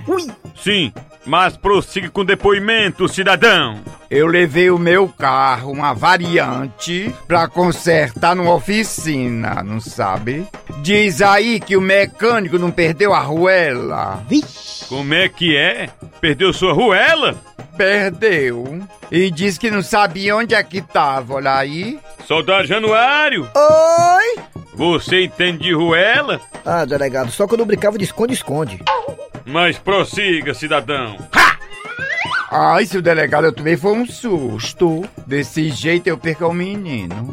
Sim, 0.56 0.92
mas 1.26 1.56
prossiga 1.56 2.08
com 2.10 2.22
o 2.22 2.24
depoimento, 2.24 3.08
cidadão. 3.08 3.80
Eu 4.10 4.26
levei 4.26 4.70
o 4.70 4.78
meu 4.78 5.08
carro, 5.08 5.70
uma 5.70 5.94
variante, 5.94 7.14
pra 7.28 7.46
consertar 7.46 8.34
numa 8.34 8.54
oficina, 8.54 9.62
não 9.62 9.80
sabe? 9.80 10.46
Diz 10.82 11.22
aí 11.22 11.60
que 11.60 11.76
o 11.76 11.80
mecânico 11.80 12.58
não 12.58 12.70
perdeu 12.70 13.14
a 13.14 13.20
ruela. 13.20 14.24
Como 14.88 15.14
é 15.14 15.28
que 15.28 15.56
é? 15.56 15.88
Perdeu 16.20 16.52
sua 16.52 16.72
ruela? 16.72 17.36
Perdeu. 17.76 18.82
E 19.10 19.30
diz 19.30 19.56
que 19.58 19.70
não 19.70 19.82
sabia 19.82 20.36
onde 20.36 20.54
é 20.54 20.62
que 20.62 20.80
tava, 20.80 21.34
olha 21.34 21.56
aí. 21.56 21.98
Soldado 22.26 22.66
Januário, 22.66 23.48
Oi! 23.54 24.42
Você 24.80 25.24
entende 25.24 25.64
de 25.64 25.74
ruela? 25.74 26.40
Ah, 26.64 26.86
delegado, 26.86 27.30
só 27.30 27.46
quando 27.46 27.60
eu 27.60 27.66
brincava 27.66 27.98
de 27.98 28.04
esconde-esconde. 28.04 28.80
Mas 29.44 29.78
prossiga, 29.78 30.54
cidadão. 30.54 31.18
Ai, 32.50 32.84
seu 32.84 33.00
delegado, 33.00 33.44
eu 33.44 33.52
também 33.52 33.76
foi 33.76 33.92
um 33.92 34.04
susto. 34.06 35.04
Desse 35.26 35.70
jeito 35.70 36.08
eu 36.08 36.18
perco 36.18 36.46
o 36.46 36.52
menino. 36.52 37.32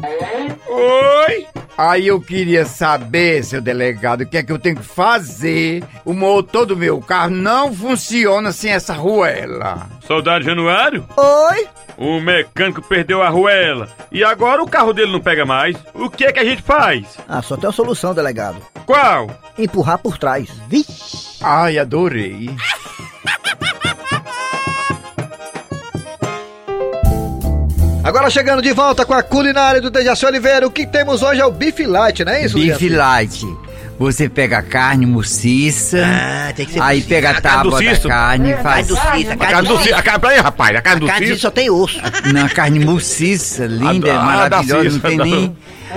Oi? 0.68 1.46
Aí 1.76 2.06
eu 2.06 2.20
queria 2.20 2.64
saber, 2.64 3.44
seu 3.44 3.60
delegado, 3.60 4.22
o 4.22 4.26
que 4.26 4.36
é 4.36 4.42
que 4.42 4.52
eu 4.52 4.58
tenho 4.58 4.76
que 4.76 4.82
fazer. 4.84 5.82
O 6.04 6.12
motor 6.12 6.66
do 6.66 6.76
meu 6.76 7.00
carro 7.00 7.30
não 7.30 7.74
funciona 7.74 8.52
sem 8.52 8.70
essa 8.72 8.92
ruela. 8.94 9.86
Soldado 10.06 10.44
Januário, 10.44 11.04
Oi! 11.16 11.66
o 11.96 12.20
mecânico 12.20 12.80
perdeu 12.82 13.20
a 13.22 13.28
ruela 13.28 13.88
e 14.10 14.22
agora 14.24 14.62
o 14.62 14.68
carro 14.68 14.92
dele 14.92 15.12
não 15.12 15.20
pega 15.20 15.44
mais. 15.44 15.76
O 15.94 16.08
que 16.08 16.24
é 16.24 16.32
que 16.32 16.38
a 16.40 16.44
gente 16.44 16.62
faz? 16.62 17.16
Ah, 17.28 17.42
só 17.42 17.56
tem 17.56 17.66
uma 17.66 17.72
solução, 17.72 18.14
delegado. 18.14 18.56
Qual? 18.86 19.28
Empurrar 19.58 19.98
por 19.98 20.16
trás. 20.16 20.48
Vixe! 20.68 21.38
Ai, 21.42 21.78
adorei. 21.78 22.50
Agora 28.08 28.30
chegando 28.30 28.62
de 28.62 28.72
volta 28.72 29.04
com 29.04 29.12
a 29.12 29.22
culinária 29.22 29.82
do 29.82 29.90
Dejaci 29.90 30.24
Oliveira, 30.24 30.66
o 30.66 30.70
que 30.70 30.86
temos 30.86 31.22
hoje 31.22 31.42
é 31.42 31.44
o 31.44 31.52
bife 31.52 31.84
light, 31.84 32.24
não 32.24 32.32
é 32.32 32.42
isso, 32.46 32.54
Bife 32.54 32.88
Dejaci? 32.88 32.88
light. 32.88 33.46
Você 33.98 34.28
pega 34.30 34.58
a 34.58 34.62
carne 34.62 35.04
maciça, 35.04 35.98
Ah, 36.06 36.50
tem 36.54 36.64
que 36.64 36.72
ser 36.72 36.80
aí 36.80 37.02
pega 37.02 37.28
a 37.28 37.32
A 37.32 37.40
carne 37.42 37.64
do 37.64 37.70
tábua 37.76 37.82
da 37.82 38.08
carne, 38.08 38.48
Carne 38.52 38.62
faz 38.62 38.86
do 38.86 38.94
Cícero, 38.96 39.10
A 39.10 39.36
carne 39.36 39.52
carne 39.52 39.68
do 39.68 39.78
Cícero. 39.78 39.96
A 39.96 40.02
carne, 40.02 40.20
peraí, 40.20 40.38
rapaz, 40.38 40.76
a 40.76 40.80
carne 40.80 41.00
do 41.00 41.06
Carne 41.06 41.26
Cícero. 41.26 41.40
só 41.40 41.50
tem 41.50 41.68
osso. 41.70 42.00
na 42.32 42.48
carne 42.48 42.82
maciça, 42.84 43.66
linda, 43.66 44.06
da- 44.14 44.22
maravilhosa, 44.22 44.84
da 44.84 44.90
não 44.90 45.00
tem 45.00 45.16
não. 45.18 45.24
nem... 45.26 45.56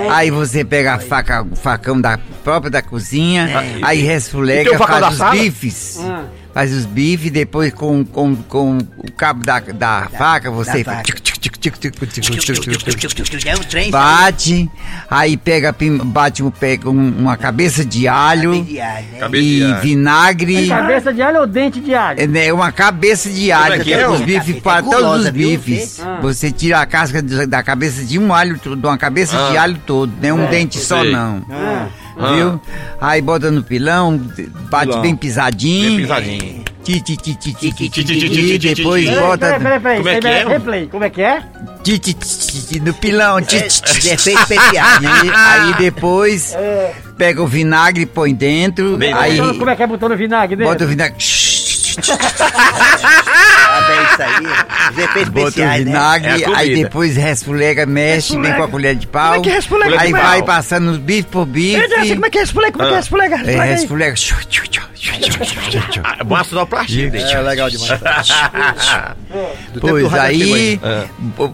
Aí 0.10 0.32
você 0.32 0.65
pega 0.65 0.95
a 0.95 1.00
faca, 1.00 1.43
o 1.43 1.56
facão 1.56 2.02
da 2.02 2.19
própria 2.43 2.71
da 2.71 2.82
cozinha, 2.82 3.47
aí 3.84 4.00
E 4.00 4.02
tem 4.02 4.10
resfulega, 4.12 4.78
faz 4.78 5.00
da 5.02 5.10
os 5.10 5.17
sala? 5.17 5.32
bifes. 5.32 6.00
Ah. 6.02 6.24
Faz 6.54 6.74
os 6.74 6.86
bifes, 6.86 7.32
depois 7.32 7.71
com, 7.74 8.04
com, 8.04 8.36
com 8.36 8.78
o 8.97 9.12
cabo 9.13 9.45
da, 9.45 9.60
da 9.60 10.10
faca, 10.17 10.52
você 10.52 10.84
faca. 10.84 11.04
Bate, 13.91 14.69
aí 15.10 15.38
pega, 15.38 15.76
bate 16.04 16.43
pega 16.60 16.89
uma 16.89 17.38
cabeça 17.38 17.86
de 17.86 18.08
alho 18.08 18.54
e 18.56 19.74
vinagre. 19.82 20.65
É 20.65 20.67
cabeça 20.67 21.13
de 21.13 21.21
alho 21.21 21.41
ou 21.41 21.47
dente 21.47 21.80
de 21.80 21.93
alho? 21.93 22.19
É 22.19 22.28
né, 22.28 22.52
uma 22.52 22.71
cabeça 22.71 23.30
de 23.30 23.52
alho, 23.52 23.82
é 23.89 24.10
os 24.10 24.21
bifes, 24.21 24.60
para 24.60 24.82
todos 24.82 25.26
os 25.26 25.30
bifes. 25.30 26.00
Ah. 26.00 26.19
Você 26.21 26.52
tira 26.52 26.80
a 26.80 26.86
casca 26.86 27.21
da 27.21 27.62
cabeça 27.62 28.04
de 28.04 28.17
um 28.17 28.34
alho, 28.34 28.58
de 28.58 28.88
uma 28.88 28.97
cabeça 28.97 29.38
de 29.52 29.58
alho 29.58 29.80
todo, 29.86 30.12
não 30.12 30.21
né? 30.21 30.28
é 30.30 30.34
um 30.34 30.50
dente 30.50 30.80
só 30.80 31.04
não. 31.04 31.45
Ah. 31.50 31.88
Viu? 32.34 32.62
Aí 33.00 33.21
bota 33.21 33.50
no 33.50 33.63
pilão, 33.63 34.19
bate 34.69 34.97
bem 35.00 35.15
pisadinho. 35.15 35.89
Bem 35.89 35.97
pisadinho. 35.97 36.61
Ti, 36.84 37.00
ti, 37.00 37.15
ti, 37.15 37.36
ti, 37.36 37.54
ti, 37.54 37.72
ti, 37.72 37.89
ti, 37.89 38.04
ti, 38.04 38.30
ti, 38.30 38.74
depois 38.76 39.08
bota 39.08 39.60
peraí, 39.60 39.80
peraí, 39.80 39.80
peraí. 39.82 39.98
Como 40.02 40.10
é 40.10 40.20
que 40.20 40.28
é? 40.28 40.48
Replay, 40.48 40.88
como 40.88 41.04
é 41.04 41.10
que 41.10 41.22
é? 41.22 41.44
ti, 41.84 42.00
ti, 42.00 42.13
ti, 42.15 42.80
no 42.80 42.94
pilão. 42.96 43.39
ti, 43.41 43.60
ti, 43.62 44.10
especiais. 44.10 44.50
Aí, 45.36 45.74
depois 45.78 46.58
pega 47.17 47.41
o 47.41 47.48
vinagre, 47.48 48.08
põe 48.08 48.34
dentro, 48.34 48.98
aí 49.15 49.38
Então, 49.38 49.54
como 49.56 49.70
é 49.70 49.76
que 49.76 49.84
é 49.84 49.88
botando 49.88 50.17
vinagre 50.17 50.56
dentro? 50.56 50.72
bota 50.74 50.86
o 50.86 50.88
vinagre. 50.88 51.17
Ah, 53.74 54.13
isso 54.13 54.24
aí. 54.24 54.91
Bota 54.96 55.20
o 55.20 55.22
especiais, 55.22 55.86
né? 55.86 55.91
vinagre, 55.91 56.44
É 56.44 56.56
aí 56.56 56.76
depois 56.76 57.15
resfulega, 57.15 57.86
mexe 57.86 58.38
bem 58.38 58.54
com 58.54 58.63
a 58.63 58.67
colher 58.67 58.96
de 58.96 59.06
pau. 59.08 59.34
Como 59.34 59.46
é 59.46 59.50
que 59.50 59.56
resfulega 59.56 60.02
Aí 60.02 60.12
vai 60.12 60.41
passando 60.41 60.98
bife 60.98 61.28
por 61.30 61.46
bife. 61.46 61.80
Como 62.15 62.26
é 62.26 62.30
que 62.30 62.39
é 62.39 62.44
esfulega? 62.44 62.72
Como 62.72 62.86
é 62.86 62.89
que 62.89 62.96
é 62.96 63.00
esfulega? 63.00 63.36
É, 63.46 63.63
resfulega 63.65 64.15
ah, 66.03 66.17
é 66.19 66.23
boa 66.23 66.43
sonoplastia. 66.43 67.12
É, 67.13 67.41
legal 67.41 67.69
demais. 67.69 67.99
pois 69.79 70.13
aí, 70.13 70.79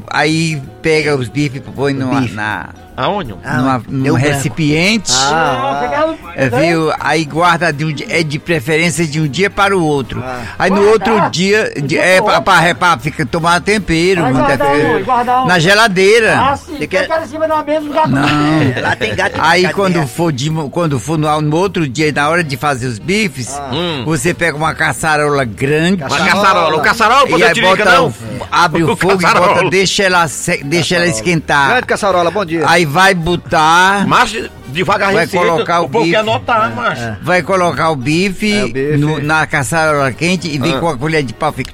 aí 0.10 0.62
pega 0.82 1.16
os 1.16 1.28
bifes, 1.28 1.62
põe 1.76 1.94
no, 1.94 2.10
bife. 2.10 2.34
na 2.34 2.70
Aonde? 2.98 3.36
Ah, 3.44 3.58
numa, 3.58 3.84
num 3.88 4.02
branco. 4.06 4.18
recipiente. 4.18 5.12
Ah, 5.16 5.78
pegava- 5.82 6.16
É, 6.36 6.50
viu? 6.50 6.92
Aí 7.00 7.26
guarda 7.26 7.72
de, 7.72 7.86
um, 7.86 7.92
di- 7.94 8.08
é 8.10 8.24
de 8.24 8.40
preferência 8.40 9.06
de 9.06 9.22
um 9.22 9.28
dia 9.28 9.52
para 9.52 9.78
o 9.78 9.84
outro. 9.86 10.24
Aí 10.58 10.72
no 10.72 10.82
outro 10.90 11.30
dia, 11.30 11.72
de- 11.80 11.96
é 11.96 12.20
pra, 12.20 12.42
pra, 12.42 12.74
pra 12.74 12.98
fica, 12.98 13.24
tomar 13.24 13.62
tempero. 13.62 14.24
Vai 14.24 14.34
guardar 14.34 14.76
é, 14.76 14.86
onde? 14.96 15.04
Guardar 15.04 15.40
onde? 15.42 15.48
na 15.48 15.60
geladeira. 15.60 16.40
Ah, 16.40 16.58
sim. 16.58 16.76
Você 16.78 16.88
Quer... 16.88 17.08
em 17.08 17.28
cima 17.28 17.48
da 17.48 17.64
mesa 17.64 17.82
dos 17.82 17.94
gatos. 17.94 18.12
Não. 18.12 18.82
Lá 18.82 18.96
tem 18.96 19.16
gato 19.16 19.34
Aí 19.40 19.72
quando 19.74 20.08
for, 20.08 20.32
de, 20.32 20.50
quando 20.72 21.00
for 21.00 21.20
no, 21.20 21.40
no 21.42 21.56
outro 21.56 21.88
dia, 21.88 22.12
na 22.12 22.28
hora 22.30 22.44
de 22.44 22.58
fazer 22.58 22.88
os 22.88 22.98
bifes, 22.98 23.56
Hum. 23.72 24.06
você 24.06 24.34
pega 24.34 24.58
uma 24.58 24.74
caçarola 24.74 25.46
grande. 25.46 26.02
Uma 26.02 26.18
caçarola. 26.18 26.76
O 26.78 26.82
caçarola, 26.82 27.28
E 27.28 27.30
pode 27.30 27.44
aí 27.44 27.62
bota, 27.62 27.86
não? 27.86 28.08
o- 28.08 28.14
abre 28.52 28.84
o 28.84 28.88
O 28.94 28.96
fogo 28.96 29.22
e 29.22 29.26
caçarola. 29.26 29.54
bota, 29.56 29.70
deixa 29.70 30.02
ela, 30.04 30.26
deixa 30.66 30.96
ela 30.96 31.06
esquentar. 31.06 31.70
Grande 31.70 31.86
Caçarola, 31.86 32.32
bom 32.32 32.44
dia. 32.44 32.64
Aí 32.68 32.87
vai 32.88 33.14
botar. 33.14 34.08
Mas 34.08 34.36
devagar 34.70 35.14
Vai 35.14 35.28
colocar 35.28 35.82
o 35.82 35.90
povo 35.90 36.06
bife. 36.06 36.16
anotar, 36.16 36.76
macho. 36.76 37.16
Vai 37.22 37.42
colocar 37.42 37.90
o 37.90 37.96
bife, 37.96 38.52
É, 38.52 38.64
o 38.64 38.68
bife. 38.68 38.98
no- 38.98 39.22
na 39.22 39.46
caçarola 39.48 40.12
quente 40.12 40.48
e 40.48 40.58
vem 40.58 40.76
Ah. 40.76 40.80
com 40.80 40.90
a 40.90 40.98
colher 40.98 41.24
de 41.24 41.34
pau. 41.34 41.52
Fica... 41.54 41.72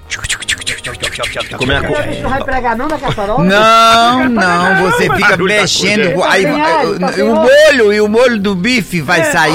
Como 1.57 1.71
é 1.71 1.77
a 1.77 1.81
Não 2.21 2.29
vai 2.29 2.43
pregar 2.43 2.77
não 2.77 2.87
na 2.87 2.97
caçarola? 2.97 3.43
Não, 3.43 4.29
não, 4.29 4.91
você 4.91 5.09
fica 5.15 5.37
da 5.37 5.43
mexendo. 5.43 6.23
Aí, 6.23 6.43
Tá 6.45 7.11
tá 7.11 7.23
o- 7.23 7.35
molho 7.35 7.93
e 7.93 8.01
o 8.01 8.07
molho 8.07 8.39
do 8.39 8.55
bife 8.55 9.01
vai 9.01 9.23
sair. 9.23 9.53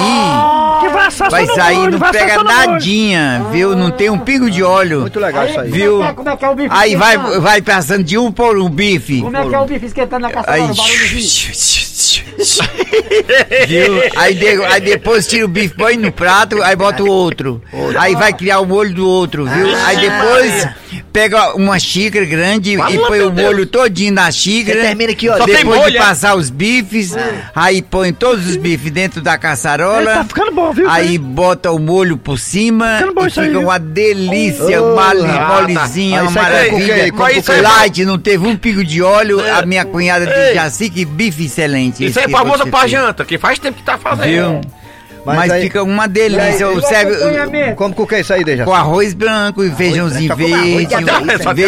Que 0.80 0.88
vai 0.88 1.06
assar 1.06 1.30
Vai 1.30 1.46
sair, 1.46 1.90
não 1.90 1.98
pega 1.98 2.42
nadinha, 2.42 3.46
viu? 3.50 3.74
Não 3.74 3.90
tem 3.90 4.10
um 4.10 4.18
pingo 4.18 4.50
de 4.50 4.62
óleo. 4.62 5.00
Muito 5.02 5.18
legal 5.18 5.46
isso 5.46 5.60
aí. 5.60 5.70
Viu? 5.70 5.98
Como 5.98 6.04
é, 6.04 6.12
como 6.12 6.28
é 6.30 6.36
que 6.36 6.44
é 6.44 6.48
o 6.50 6.54
bife 6.54 6.68
Aí 6.70 6.96
vai, 6.96 7.16
vai 7.40 7.62
passando 7.62 8.04
de 8.04 8.16
um 8.18 8.30
por 8.30 8.56
um 8.58 8.68
bife. 8.68 9.20
Como 9.20 9.36
é 9.36 9.48
que 9.48 9.54
é 9.54 9.58
o 9.60 9.64
bife 9.66 9.86
esquentando 9.86 10.22
na 10.22 10.30
caçarola? 10.30 10.72
Viu? 13.66 14.02
Aí, 14.16 14.34
de- 14.34 14.64
aí 14.64 14.80
depois 14.80 15.26
tira 15.26 15.44
o 15.44 15.48
bife, 15.48 15.74
põe 15.74 15.96
no 15.96 16.12
prato, 16.12 16.62
aí 16.62 16.76
bota 16.76 17.02
o 17.02 17.08
outro. 17.10 17.62
Aí 17.98 18.14
vai 18.14 18.32
criar 18.32 18.60
o 18.60 18.66
molho 18.66 18.94
do 18.94 19.06
outro, 19.08 19.44
viu? 19.46 19.74
Aí 19.84 19.96
depois 19.96 20.68
pega 21.12 21.54
uma 21.54 21.78
xícara 21.78 22.24
grande 22.24 22.74
e 22.74 22.98
põe 23.06 23.20
o 23.22 23.32
molho 23.32 23.66
todinho 23.66 24.12
na 24.12 24.30
xícara. 24.30 24.80
Você 24.80 24.86
termina 24.86 25.12
aqui, 25.12 25.28
ó. 25.28 25.36
Só 25.38 25.46
Depois 25.46 25.64
molho, 25.78 25.90
de 25.90 25.96
é? 25.96 26.00
passar 26.00 26.36
os 26.36 26.50
bifes, 26.50 27.14
aí 27.54 27.82
põe 27.82 28.12
todos 28.12 28.46
os 28.46 28.56
bifes 28.56 28.90
dentro 28.90 29.20
da 29.20 29.36
caçarola. 29.36 30.12
Tá 30.14 30.24
ficando 30.24 30.52
bom, 30.52 30.72
viu? 30.72 30.88
Aí 30.88 31.18
bota 31.18 31.70
o 31.72 31.78
molho 31.78 32.16
por 32.16 32.38
cima 32.38 32.96
Ficando 32.98 33.14
bom 33.14 33.24
e 33.24 33.28
isso 33.28 33.40
aí, 33.40 33.46
fica 33.48 33.58
viu? 33.58 33.68
uma 33.68 33.78
delícia, 33.78 34.82
Oh, 34.82 34.94
mole, 34.94 35.22
ah, 35.28 35.38
tá. 35.38 35.60
molezinha, 35.62 36.20
Aí 36.20 36.26
uma 36.26 36.32
com 36.32 36.40
maravilha. 36.40 37.12
Com 37.12 37.24
aí- 37.24 37.42
Light, 37.60 38.04
não 38.04 38.18
teve 38.18 38.46
um 38.46 38.56
pico 38.56 38.84
de 38.84 39.02
óleo, 39.02 39.40
É. 39.40 39.50
a 39.52 39.62
minha 39.66 39.84
cunhada 39.84 40.26
de 40.26 40.54
Jaci, 40.54 40.88
que 40.90 41.04
bife 41.04 41.44
excelente. 41.46 41.87
Isso 41.98 42.18
aí 42.18 42.24
é 42.26 42.28
famoso 42.28 42.66
pra 42.66 42.80
fez. 42.80 42.90
janta, 42.92 43.24
que 43.24 43.38
faz 43.38 43.58
tempo 43.58 43.78
que 43.78 43.82
tá 43.84 43.96
fazendo. 43.98 44.24
Viu? 44.24 44.60
Mas 45.24 45.36
Mas, 45.36 45.50
aí- 45.50 45.62
fica 45.62 45.82
uma 45.82 46.08
delícia. 46.08 46.68
Aí, 46.68 46.82
serve? 46.82 47.74
Como 47.74 47.94
com 47.94 48.06
que 48.06 48.14
é 48.14 48.20
isso 48.20 48.32
aí, 48.32 48.42
Deja? 48.44 48.64
com 48.64 48.72
arroz 48.72 49.12
branco 49.12 49.62
e 49.62 49.70
feijãozinho 49.70 50.34
verde, 50.34 50.54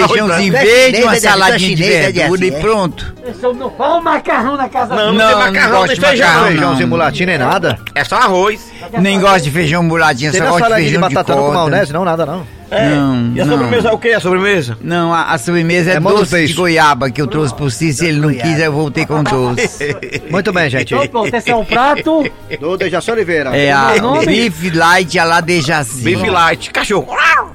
feijãozinho 0.09 0.53
verde, 0.53 1.03
uma 1.03 1.17
saladinha 1.17 1.77
de 1.77 1.83
verdura 1.83 2.45
e 2.47 2.49
é. 2.49 2.59
pronto. 2.61 3.15
Não 3.59 3.71
falo 3.73 4.03
macarrão 4.03 4.57
na 4.57 4.69
casa 4.69 4.95
Não, 4.95 5.13
não, 5.13 5.19
tem 5.19 5.19
Não, 5.19 5.39
macarrão, 5.39 5.53
não 5.53 5.63
nem 5.63 5.71
gosto 5.81 5.95
de 5.95 6.01
feijão. 6.01 6.45
Feijãozinho 6.47 6.89
mulatinho 6.89 7.27
nem 7.27 7.39
nada. 7.39 7.79
É 7.95 8.05
só 8.05 8.17
arroz. 8.17 8.61
Nem 8.99 9.21
gosto 9.21 9.45
de 9.45 9.51
feijão 9.51 9.83
muladinho, 9.83 10.33
Tem 10.33 10.41
só 10.41 10.49
gosto 10.51 10.67
de 10.69 10.75
feijão 10.75 10.93
de 10.93 11.15
batata 11.15 11.35
com 11.35 11.53
maionese? 11.53 11.93
Não, 11.93 12.05
nada 12.05 12.25
não. 12.25 12.60
Não, 12.71 13.33
E 13.35 13.41
a 13.41 13.45
não. 13.45 13.53
sobremesa 13.59 13.89
é 13.89 13.93
o 13.93 13.99
que? 13.99 14.09
A 14.13 14.21
sobremesa? 14.21 14.79
Não, 14.81 15.13
a, 15.13 15.33
a 15.33 15.39
sobremesa 15.39 15.91
é, 15.91 15.95
É 15.97 16.01
doce 16.01 16.47
de 16.47 16.53
goiaba 16.55 17.11
que 17.11 17.21
eu 17.21 17.27
trouxe 17.27 17.55
por 17.55 17.71
si. 17.73 17.93
Se 17.93 18.07
ele 18.07 18.21
não 18.21 18.33
quis, 18.33 18.59
eu 18.59 18.73
voltei 18.73 19.05
com 19.05 19.23
doce. 19.23 19.97
Muito 20.31 20.53
bem, 20.53 20.71
gente. 20.71 20.95
Então, 20.95 21.07
pronto, 21.09 21.35
esse 21.35 21.51
é 21.51 21.57
o 21.57 21.65
prato. 21.65 22.31
Do 22.61 22.77
Dejaci 22.77 23.11
Oliveira. 23.11 23.57
É 23.57 23.73
a 23.73 23.97
nome? 24.01 24.27
bife 24.27 24.71
light 24.71 25.19
a 25.19 25.25
la 25.25 25.41
Dejaci. 25.41 26.03
Bife 26.03 26.29
light, 26.31 26.71
cachorro. 26.71 27.09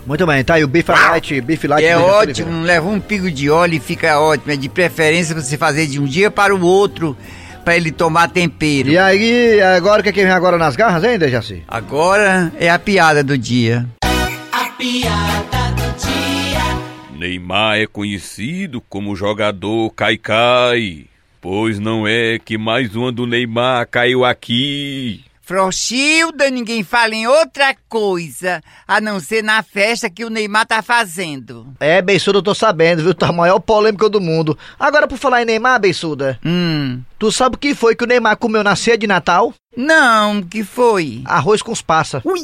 Muito 0.05 0.25
bem, 0.27 0.43
tá 0.43 0.55
aí 0.55 0.63
o 0.63 0.67
bife 0.67 0.91
light, 0.91 1.41
bife 1.41 1.67
light. 1.67 1.85
É 1.85 1.97
ótimo, 1.97 2.47
Oliveira. 2.49 2.65
leva 2.67 2.87
um 2.89 2.99
pigo 2.99 3.31
de 3.31 3.49
óleo 3.49 3.75
e 3.75 3.79
fica 3.79 4.19
ótimo. 4.19 4.51
É 4.51 4.55
de 4.55 4.69
preferência 4.69 5.33
você 5.33 5.57
fazer 5.57 5.87
de 5.87 5.99
um 5.99 6.05
dia 6.05 6.29
para 6.29 6.53
o 6.55 6.61
outro, 6.61 7.15
para 7.63 7.75
ele 7.75 7.91
tomar 7.91 8.29
tempero. 8.29 8.89
E 8.89 8.97
aí, 8.97 9.61
agora 9.61 10.01
o 10.01 10.03
que, 10.03 10.09
é 10.09 10.11
que 10.11 10.21
vem 10.23 10.31
agora 10.31 10.57
nas 10.57 10.75
garras, 10.75 11.03
hein, 11.03 11.17
Dejaci? 11.17 11.63
Agora 11.67 12.51
é 12.59 12.69
a 12.69 12.77
piada 12.77 13.23
do 13.23 13.37
dia. 13.37 13.85
Piada 14.77 15.71
do 15.71 16.05
dia. 16.05 17.17
Neymar 17.17 17.77
é 17.77 17.87
conhecido 17.87 18.81
como 18.81 19.15
jogador 19.15 19.89
cai-cai, 19.91 21.05
pois 21.39 21.79
não 21.79 22.05
é 22.05 22.37
que 22.43 22.57
mais 22.57 22.93
uma 22.95 23.09
do 23.11 23.25
Neymar 23.25 23.87
caiu 23.89 24.25
aqui. 24.25 25.23
Frochilda, 25.41 26.49
ninguém 26.49 26.83
fala 26.83 27.13
em 27.13 27.27
outra 27.27 27.75
coisa, 27.87 28.61
a 28.87 28.99
não 28.99 29.19
ser 29.19 29.43
na 29.43 29.61
festa 29.61 30.09
que 30.09 30.25
o 30.25 30.29
Neymar 30.29 30.65
tá 30.65 30.81
fazendo. 30.81 31.67
É, 31.79 32.01
Beiçuda, 32.01 32.39
eu 32.39 32.43
tô 32.43 32.55
sabendo, 32.55 33.03
viu? 33.03 33.13
Tá 33.13 33.29
a 33.29 33.31
maior 33.31 33.59
polêmica 33.59 34.09
do 34.09 34.19
mundo. 34.19 34.57
Agora, 34.79 35.07
por 35.07 35.19
falar 35.19 35.43
em 35.43 35.45
Neymar, 35.45 35.79
Beiçuda, 35.79 36.39
Hum. 36.43 36.99
tu 37.19 37.31
sabe 37.31 37.55
o 37.55 37.59
que 37.59 37.75
foi 37.75 37.95
que 37.95 38.03
o 38.03 38.07
Neymar 38.07 38.37
comeu 38.37 38.63
na 38.63 38.75
ceia 38.75 38.97
de 38.97 39.05
Natal? 39.05 39.53
Não, 39.77 40.41
que 40.41 40.63
foi? 40.63 41.21
Arroz 41.25 41.61
com 41.61 41.71
os 41.71 41.81
passa. 41.81 42.21
Ui! 42.25 42.39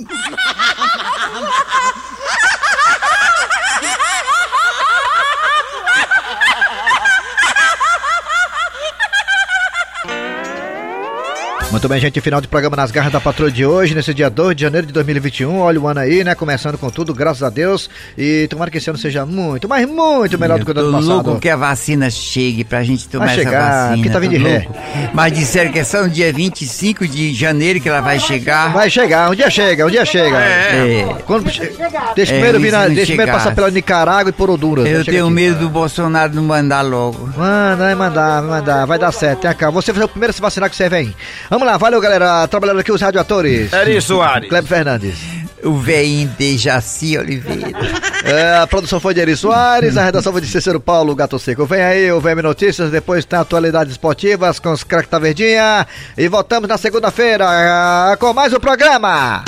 Muito 11.72 11.88
bem, 11.88 12.02
gente, 12.02 12.20
final 12.20 12.42
de 12.42 12.50
programa 12.50 12.76
nas 12.76 12.92
garras 12.92 13.14
da 13.14 13.22
patroa 13.22 13.50
de 13.50 13.66
hoje, 13.66 13.96
nesse 13.96 14.14
dia 14.14 14.30
2 14.30 14.56
de 14.58 14.62
janeiro 14.64 14.86
de 14.86 14.92
2021. 14.92 15.58
Olha 15.58 15.80
o 15.80 15.88
ano 15.88 16.02
aí, 16.02 16.22
né? 16.22 16.36
Começando 16.36 16.78
com 16.78 16.90
tudo, 16.90 17.14
graças 17.14 17.42
a 17.42 17.50
Deus. 17.50 17.90
E 18.18 18.46
tomara 18.50 18.70
que 18.70 18.78
esse 18.78 18.90
ano 18.90 19.00
seja 19.00 19.26
muito, 19.26 19.70
mas 19.70 19.88
muito 19.88 20.38
melhor 20.38 20.60
do 20.60 20.66
que 20.66 20.72
o 20.72 20.78
ano 20.80 20.92
passado. 20.92 21.08
louco 21.08 21.40
que 21.40 21.48
a 21.48 21.56
vacina 21.56 22.10
chegue 22.10 22.66
pra 22.66 22.84
gente 22.84 23.08
tomar 23.08 23.28
Vai 23.28 23.36
essa 23.36 23.44
chegar, 23.46 23.72
vacina. 23.88 23.96
porque 23.98 24.10
tá 24.10 24.20
vindo 24.20 24.32
de 24.32 24.38
ré. 24.38 24.68
Mas 25.14 25.32
disseram 25.32 25.72
que 25.72 25.80
é 25.80 25.84
só 25.86 26.04
no 26.04 26.10
dia 26.10 26.32
25 26.34 27.08
de 27.08 27.34
janeiro 27.34 27.80
que 27.80 27.88
ela 27.88 28.02
vai 28.02 28.20
chegar. 28.20 28.74
Vai 28.74 28.90
chegar, 28.90 29.32
um 29.32 29.36
dia 29.36 29.50
chega, 29.50 29.86
um 29.88 29.90
dia 29.90 30.04
chega. 30.06 30.38
É. 30.38 31.16
Quando, 31.26 31.46
deixa 31.46 31.64
É, 31.64 32.26
primeiro, 32.26 32.60
vir 32.60 32.72
na, 32.74 32.80
isso 32.80 32.88
não 32.90 32.96
deixa 32.96 33.08
primeiro 33.12 33.32
passar 33.32 33.56
pela 33.56 33.72
Nicarágua 33.72 34.30
e 34.30 34.34
por 34.34 34.50
Honduras. 34.50 34.86
Eu 34.86 35.06
tenho 35.06 35.26
aqui. 35.26 35.34
medo 35.34 35.60
do 35.60 35.70
Bolsonaro 35.70 36.34
não 36.36 36.44
mandar 36.44 36.82
logo. 36.82 37.30
Manda, 37.38 37.78
vai 37.78 37.96
mandar, 37.96 38.42
vai 38.42 38.60
mandar, 38.60 38.86
vai 38.86 39.00
dar 39.00 39.12
certo. 39.14 39.40
Tem 39.40 39.54
cá. 39.54 39.70
Você 39.70 39.94
vai 39.94 40.02
ser 40.02 40.06
o 40.06 40.10
primeiro 40.10 40.32
a 40.32 40.34
se 40.34 40.42
vacinar 40.42 40.70
que 40.70 40.76
você 40.76 40.90
vem. 40.90 41.16
Vamos 41.50 41.61
lá, 41.66 41.78
valeu 41.78 42.02
galera. 42.02 42.48
Trabalhando 42.48 42.80
aqui 42.80 42.92
os 42.92 43.02
radioatores. 43.02 43.72
Eri 43.74 44.02
Soares. 44.02 44.50
Kleber 44.50 44.68
Fernandes. 44.68 45.20
O 45.64 45.78
veinho 45.78 46.28
de 46.38 46.58
Jaci 46.58 47.18
Oliveira. 47.18 47.72
É, 48.24 48.58
a 48.58 48.68
produção 48.68 49.00
foi 49.00 49.16
de 49.16 49.20
Eri 49.20 49.36
Soares, 49.36 49.98
a 49.98 50.04
redação 50.04 50.32
foi 50.32 50.42
de 50.42 50.48
Cícero 50.48 50.80
Paulo 50.80 51.16
Gato 51.16 51.40
Seco. 51.40 51.66
Vem 51.66 51.82
aí 51.82 52.12
o 52.12 52.22
VM 52.22 52.44
Notícias, 52.44 52.92
depois 52.92 53.26
tem 53.26 53.40
atualidades 53.40 53.94
esportivas 53.94 54.60
com 54.60 54.72
os 54.72 54.84
craques 54.84 55.10
da 55.10 55.18
Verdinha. 55.18 55.88
E 56.16 56.28
voltamos 56.28 56.70
na 56.70 56.78
segunda-feira 56.78 57.46
ah, 57.50 58.16
com 58.20 58.32
mais 58.32 58.54
um 58.54 58.60
programa. 58.60 59.44